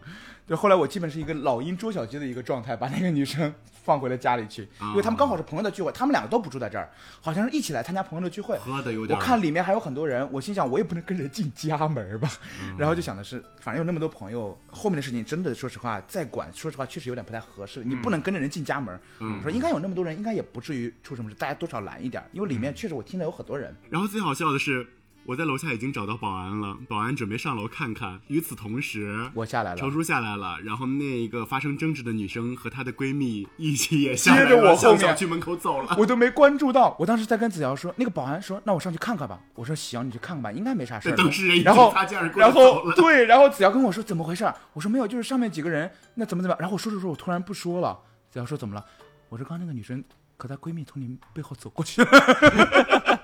[0.46, 3.52] 对，后来我基本是一个老鹰捉小鸡的一个状态，把那个女生
[3.84, 6.90] 放回了家里去，因为他们刚好是朋友的聚会，他们两个都不住在这儿，
[7.20, 8.58] 好像是一起来参加朋友的聚会。
[8.58, 12.28] 喝的有点我看里面还有很多人，我心想我也不能跟着进家门吧，
[12.76, 18.98] 然后就想的是，反正有那么多朋友，后面的事情真的说实话再管，说实话确实有点不太合适，你不能跟着人进家门。
[19.20, 23.74] 嗯我说应该有那么多人，应该也不至于出什么事，大家多少拦一点，因为里面确实我听到有很多人。
[23.90, 24.86] 然后最好笑的是，
[25.24, 28.20] 我在楼下已经找到保安了，保安准备上楼看看。
[28.26, 35.94] 与此同时，我下来了程，叔下来了，然后那一个发生争执的女生和她的闺蜜一起也下来了，接着我后面向小区门口走了。
[35.98, 39.38] 我都没关注到，我当时在跟子瑶说，那个保安说，那我上去看看吧。
[39.54, 41.16] 我说行，你去看看吧，应该没啥事儿。
[41.16, 42.52] 当事人已经然后擦肩而过然。
[42.52, 44.54] 后对，然后子瑶跟我说怎么回事儿？
[44.72, 46.60] 我说没有，就是上面几个人，那怎么怎么样？
[46.60, 47.96] 然后我说着说，我突然不说了。
[48.30, 48.84] 子瑶说怎么了？
[49.28, 50.02] 我说刚刚那个女生
[50.36, 52.08] 和她闺蜜从你背后走过去了。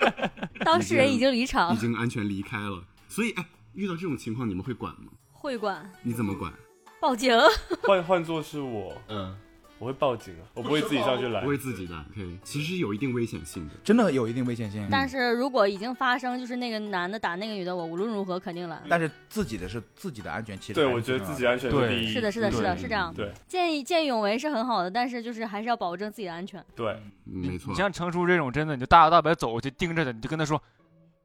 [0.64, 2.82] 当事人已经离场已，经安全离开了。
[3.08, 3.44] 所以，哎，
[3.74, 5.12] 遇到这种情况你们会管吗？
[5.32, 6.52] 会管你怎么管？
[7.00, 7.32] 报警。
[7.82, 9.36] 换换做是我，嗯，
[9.78, 11.48] 我会报警啊，我不会自己上去拦 不。
[11.48, 12.04] 会自己拦。
[12.12, 13.74] OK，其实有一定危险性的。
[13.84, 18.82] 真的有一定危险性，但是如果已经发生，就是那个男的打那个女的，我无论如何肯定拦。
[18.88, 22.12] 但是自己的是自己的安全，其实对，我觉得自己安全对第一。
[22.12, 23.14] 是的，是的，是的，是这样。
[23.14, 26.64] 对见义见义勇为是很好的，但是就是还是要保证自己的安全。
[26.74, 26.92] 对，
[27.26, 30.60] 嗯没错你，像程叔这种，真的，你就大摇大摆走过去盯着他，你就跟他说，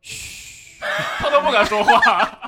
[0.01, 0.79] 嘘，
[1.17, 2.39] 他都不敢说话。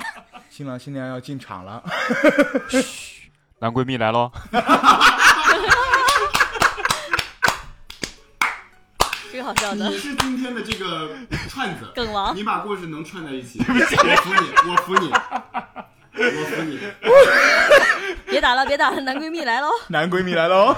[0.48, 1.82] 新郎新娘要进场了，
[2.70, 4.30] 嘘男闺蜜来喽！
[9.46, 9.96] 好笑的你。
[9.96, 11.10] 是今天的这个
[11.48, 15.08] 串子， 梗王你把故事能串在一 起，我服你，我服你，
[16.18, 16.80] 我服你。
[18.26, 19.68] 别打了，别打了，男闺蜜来喽！
[19.86, 20.74] 男闺蜜来喽。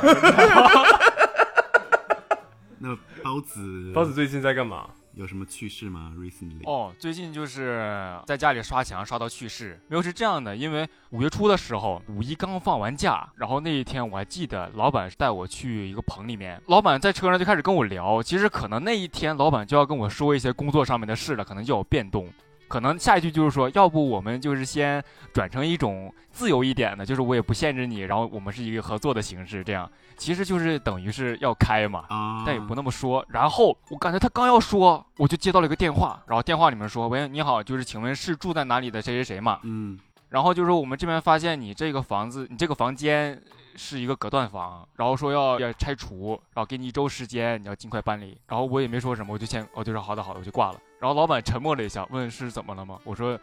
[2.79, 4.85] 那包子，包子最近在干嘛？
[5.19, 9.77] 有什么趣事吗？Recently，哦，最近就是在家里刷墙刷到趣事。
[9.89, 18.23] 没有是这样的，因为五月初的时候，五一刚放完假，然后那一天我还记得，老板带我去一个棚里面，老板在车上就开始跟我聊。
[18.23, 22.33] 其实可能那一天老板就要跟我说一些工作上面的事了，可能就有变动。
[22.69, 25.03] 可能下一句就是说，要不我们就是先
[25.33, 32.05] 转成一种自由一点的，就是我也不限制你，然后我们是一个合作的形式，这样其实就是等于是要开嘛。
[32.09, 33.25] 啊，但也不那么说。
[33.31, 39.99] 然后我感觉他刚要说，我就接到了一个电话，然后电话里面说：“喂，你好，就是请问是住在哪里的谁谁谁嘛嗯，？”
[40.29, 43.41] 然后就说我们这边发现你这个房子，你这个房间
[43.77, 48.37] 是一个隔断房，然后说要要拆除，然后给你一周时间，你要尽快搬离。
[48.47, 50.79] 然后我也没说什么，我就先我就说好的好的，我就挂了。
[50.99, 52.99] 然后老板沉默了一下，问是怎么了吗？
[53.05, 53.39] 我说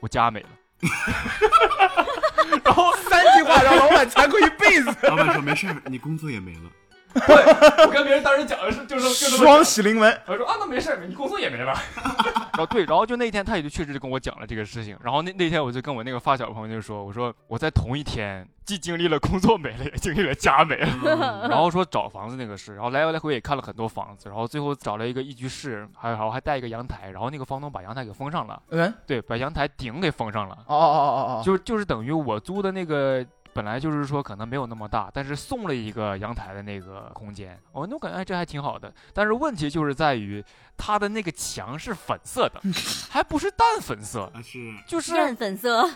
[0.00, 0.48] 我家没了。
[2.64, 6.70] 然后三句话让老板惭愧一辈子，老板说没事儿，你工作也没了。
[7.14, 10.20] 我跟别人当时讲的是就是就是双喜临门。
[10.26, 11.72] 我说啊，那没事，你工作也没了。
[12.54, 14.96] 然后对，然后就那天他也就确实就跟我讲了这个事情。
[15.02, 21.48] 然后那那天我就跟我那个发小朋友就说，我说我在同一天既经历了工作没了，也经历了家没了。
[21.50, 33.26] 然后说找房子那个事，然后来来回也看了很多房子，然后最后找了一个一居室，还然后还带一个阳台，然后那个房东把阳台给封上了，嗯，对，把阳台顶给封上了，哦哦哦哦哦，就就是等于我租的那个。
[33.52, 38.92] 本来就是说可能没有那么大，但是送了一个阳台的那个空间，哦，那我感觉哎这还挺好的。
[39.12, 40.44] 但是问题就是在于
[40.76, 42.60] 它的那个墙是粉色的，
[43.10, 45.94] 还不是淡粉色，啊是就是艳粉色，艳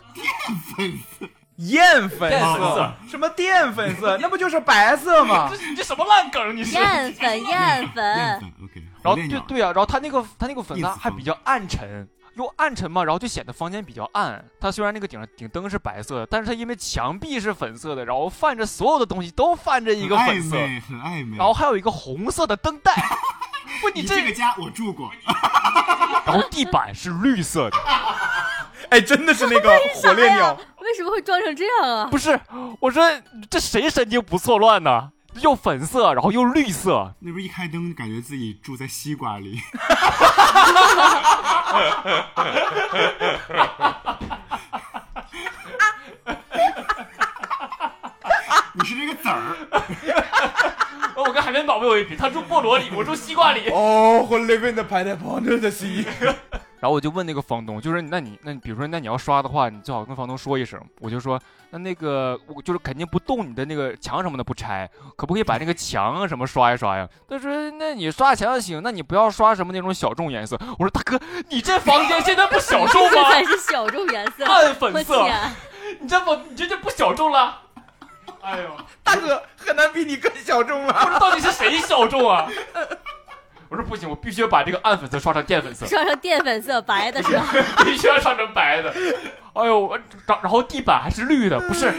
[0.77, 5.49] 粉艳粉色 色，什么淀粉色，那不就是白色吗？
[5.51, 6.57] 这你这什么烂梗？
[6.57, 6.75] 你是？
[6.75, 8.83] 艳粉艳面粉， 粉，OK。
[9.03, 14.45] 然后对对啊，然后它那个它那个粉叶子风它还比较暗沉，又暗沉嘛，然后就显得房间比较暗。
[14.61, 21.37] 它虽然那个顶顶灯是白色的，但是它因为墙壁是粉色的，然后泛着所有的东西都泛着一个粉色，很暧昧，暧昧。
[21.37, 22.93] 然后还有一个红色的灯带。
[23.80, 25.11] 不，你这你这个家我住过，
[26.24, 27.76] 然后地板是绿色的，
[28.91, 32.07] 哎，真的是那个火烈鸟，为什么会装成这样啊？
[32.11, 32.39] 不是？
[32.78, 33.03] 我说
[33.51, 35.11] 这谁神经不错乱呢？
[35.41, 39.61] 又粉色，然后又绿色，那不是一开灯感觉自己住在西瓜里。
[48.76, 49.41] 你是这个籽儿，
[51.16, 53.70] 我跟海绵宝宝有一比，他住菠萝里，我住西瓜里。
[53.70, 56.05] 哦，我 live in the pineapple under the sea。
[56.85, 60.78] 然后我就问那个房东，就是那你那你比如说那你要刷的话，你最好跟房东说一声。
[61.01, 67.09] 我就说那那个我就是肯定不动你的那个墙什么的不拆，可不可以把那个墙啊什么刷一刷呀？
[67.26, 70.59] 他说那你刷墙行，那你不要刷什么那种小众颜色。
[70.78, 71.18] 我说大哥，
[71.49, 73.30] 你这房间现在不小众这吗？
[73.32, 75.26] 才是小众颜色，暗粉色，
[76.01, 77.62] 你这不你这就不小众了？
[78.43, 81.01] 哎呦，大哥，很难比你更小众我了。
[81.01, 82.47] 说到底是谁小众啊？
[83.69, 85.87] 我说不行，我必须要把这个暗粉色刷成淀粉色。
[85.87, 87.47] 刷成淀粉色白的是吧？
[87.85, 88.95] 必须要刷成白的。
[89.55, 91.93] 哎呦，我然然后地板还是绿的，不是？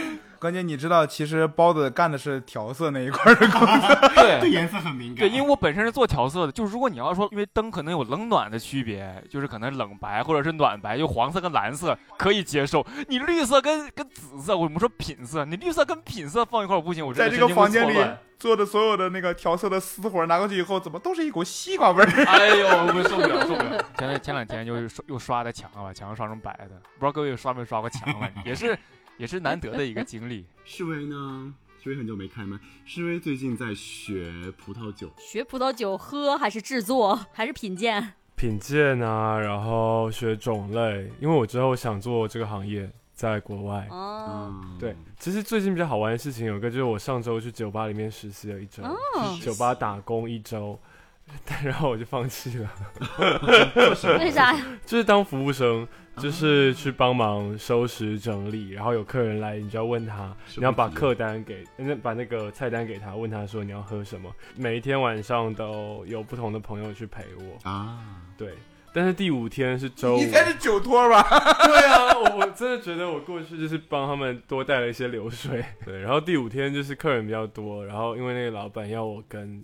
[0.46, 3.94] 关键你知道，其实包子干的是调色那一块的工作。
[4.14, 5.16] 对对颜色很敏感。
[5.16, 17.98] 对，因为我本身是做调色的，就是如果你要说，因为灯可能有冷暖的区别，就是可能冷白或者是暖白，就黄色跟蓝色可以接受，你绿色跟跟紫色，我们说品色，你绿色跟品色放一块我不行，我真在这个房间里
[18.38, 22.06] 做的所有的那个调色的私活拿过去以后，怎么都是一股西瓜味儿？
[22.24, 23.84] 哎呦，我受不了，受不了！
[23.98, 28.30] 前两前两天就刷又刷的墙了，把墙刷成白的，不知道各位有刷没刷过墙了？
[28.44, 28.78] 也是
[29.18, 30.46] 也是难得的一个经历。
[30.64, 31.54] 世威呢？
[31.82, 32.58] 世威很久没开麦。
[32.84, 38.12] 世威最近在学葡萄酒，学葡萄酒喝还是制作还是品鉴？
[38.34, 43.86] 品鉴啊，然后学种类，因为我之后想做这个行业，在国外。
[43.90, 50.78] 哦，嗯，对，其实最近比较好玩的事情有一个，就是我上周去酒吧里面实习了一周，哦酒吧打工一周，
[51.62, 52.70] 然后我就放弃了，
[54.18, 54.66] 为啥呀？
[54.84, 55.86] 就是当服务生，
[56.18, 68.54] 就是去帮忙收拾整理，然后有客人来，你就要问他，是你要把客单给，那把那个菜单给他，问他说你要喝什么，每一天晚上都有不同的朋友去陪我，啊，对。
[68.92, 71.22] 但是第五天是周五，你才是酒托吧？
[71.66, 75.62] 对啊，我我真的觉得我过去就是帮他们多带了一些流水。
[75.84, 79.62] 对，然后第五天就是客人比较多，然后因为那个老板要我跟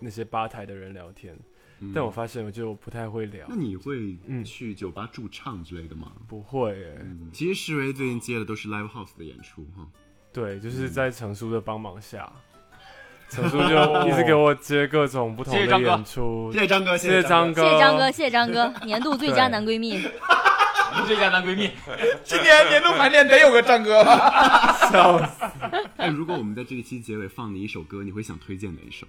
[0.00, 1.38] 那些吧台的人聊天，
[1.80, 6.12] 嗯但我发现我就不太会聊那，你会嗯去酒吧驻唱之类的吗？
[6.28, 6.98] 不会耶。
[7.00, 9.86] 嗯，其实石维最近接的都是 live house 的演出哈。
[10.32, 12.32] 对，就是在程叔的帮忙下，
[13.28, 16.60] 程叔就一直给我接各种不同的演出谢。
[16.60, 17.62] 谢张哥，谢谢张哥。
[17.64, 20.00] 谢谢张哥，谢谢张哥，年度最佳男闺蜜。
[21.08, 21.68] 最佳男闺蜜，
[22.22, 24.04] 今年年度排练得有个张哥。
[24.92, 25.44] 笑死。
[25.96, 29.04] 哎，如果我们在这一期结尾放你一首歌，你会想推荐哪一首？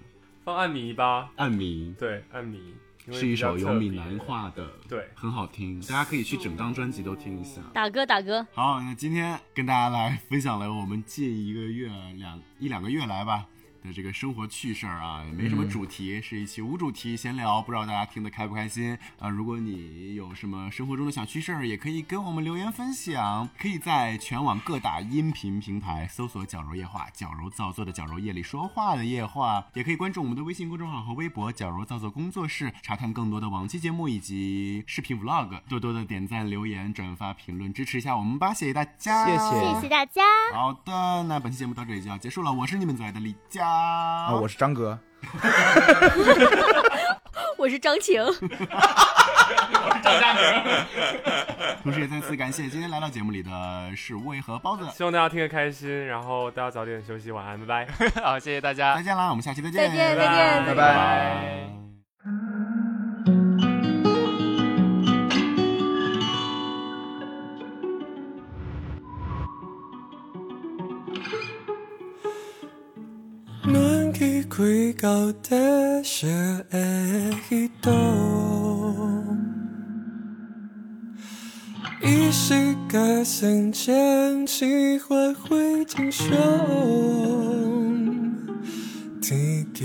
[0.46, 1.92] 放暗迷吧，暗迷。
[1.98, 2.76] 对，暗迷
[3.12, 5.10] 是一首由闽南话的，对。
[5.16, 7.60] 很好听，大家可以去整张专辑都听一下。
[7.74, 11.88] 打歌打歌，好，那今天跟大家来分享了我们近一个月
[12.18, 13.48] 两一两个月来吧
[13.86, 18.98] 的这个生活趣事儿啊，也没什么主题，是一期无主题闲聊，不知道大家听得开不开心。
[19.20, 19.30] 啊？
[19.30, 39.76] 如果你有什么生活中的小趣事儿，也可以跟我们留言分享，可以在全网各大音频平台搜索“矫揉夜话”，矫揉造作的矫揉，夜里说话的夜话，也可以关注我们的微信公众号和微博“矫揉造作工作室”，查看更多的往期节目以及视频 vlog，多多的点赞、留言、转发、评论，支持一下我们吧，谢谢大家，谢谢。
[39.76, 40.22] 谢谢大家。
[40.54, 44.98] 好的，那本期节目到这里就要结束了，我是你们最爱的李佳，啊，我是张哥。
[47.58, 48.40] 我是张晴，我是
[50.04, 50.44] 张嘉明
[51.82, 53.50] 同时也再次感谢今天来到节目里的
[53.96, 57.90] 是魏和包子，希望大家听得开心，然后大家早点休息，晚安，拜拜。
[58.22, 58.96] 好，谢谢大家。
[58.96, 59.04] 再。
[59.04, 60.66] 见啦，我们下期再见，再见再见。
[60.66, 61.70] 拜拜
[74.50, 75.56] 开到地
[76.02, 76.78] 热的
[77.50, 77.90] 迄度，
[82.02, 82.54] 意识
[82.90, 86.28] 觉醒前，起花会经上，
[89.22, 89.84] 天气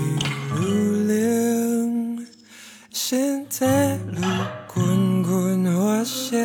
[0.60, 0.62] 愈
[1.08, 2.26] 冷，
[2.90, 4.22] 现在路
[4.72, 6.36] 滚滚花下。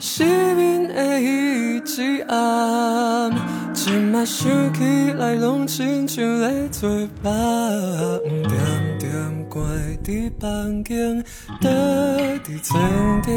[0.00, 0.24] 失
[0.54, 3.30] 眠的一枝暗，
[3.84, 6.88] 即马想起来拢亲像咧做
[7.20, 9.10] 梦，点点
[9.48, 9.66] 关
[10.04, 11.20] 伫房间，
[11.60, 11.68] 倒
[12.44, 13.34] 伫床顶，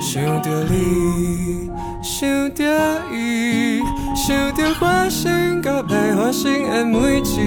[0.00, 1.70] 想着你，
[2.02, 3.80] 想着伊，
[4.16, 7.40] 想着发生甲袂发生的每一天，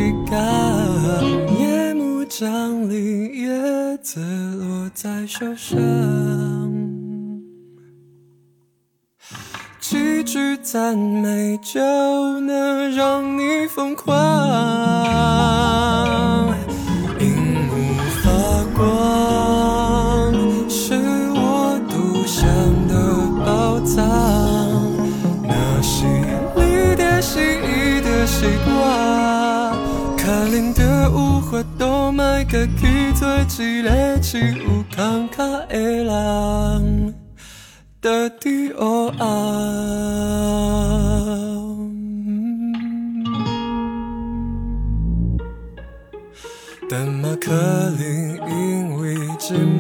[1.60, 4.22] 夜幕降临，叶子
[4.62, 6.75] 落在手上。
[9.88, 11.80] 几句赞美就
[12.40, 14.18] 能让你疯狂，
[17.20, 17.36] 荧
[17.68, 18.32] 幕发
[18.76, 20.34] 光，
[20.68, 20.96] 是
[21.36, 22.48] 我独享
[22.88, 22.94] 的
[23.46, 24.04] 宝藏。
[25.44, 26.08] 那是
[26.56, 29.78] 你的心意的习惯，
[30.18, 30.82] 可能的
[31.12, 33.28] 有法度卖家己做
[33.64, 36.95] 一个只有感觉的人。
[38.06, 38.86] 到底黑
[39.18, 39.26] 暗，
[46.88, 48.00] 但马可能
[48.48, 49.75] 因为寂寞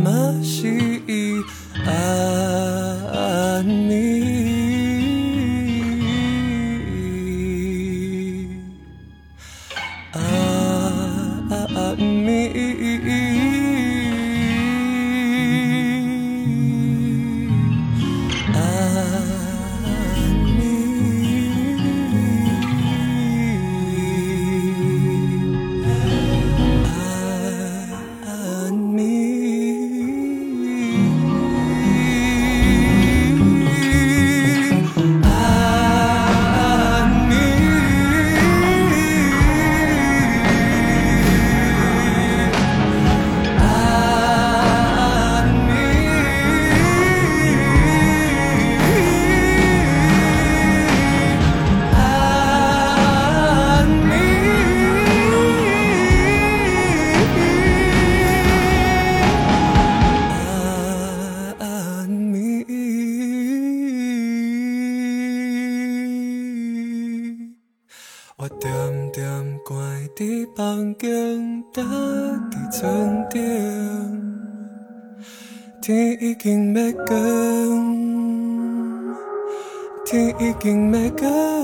[80.65, 81.54] 天已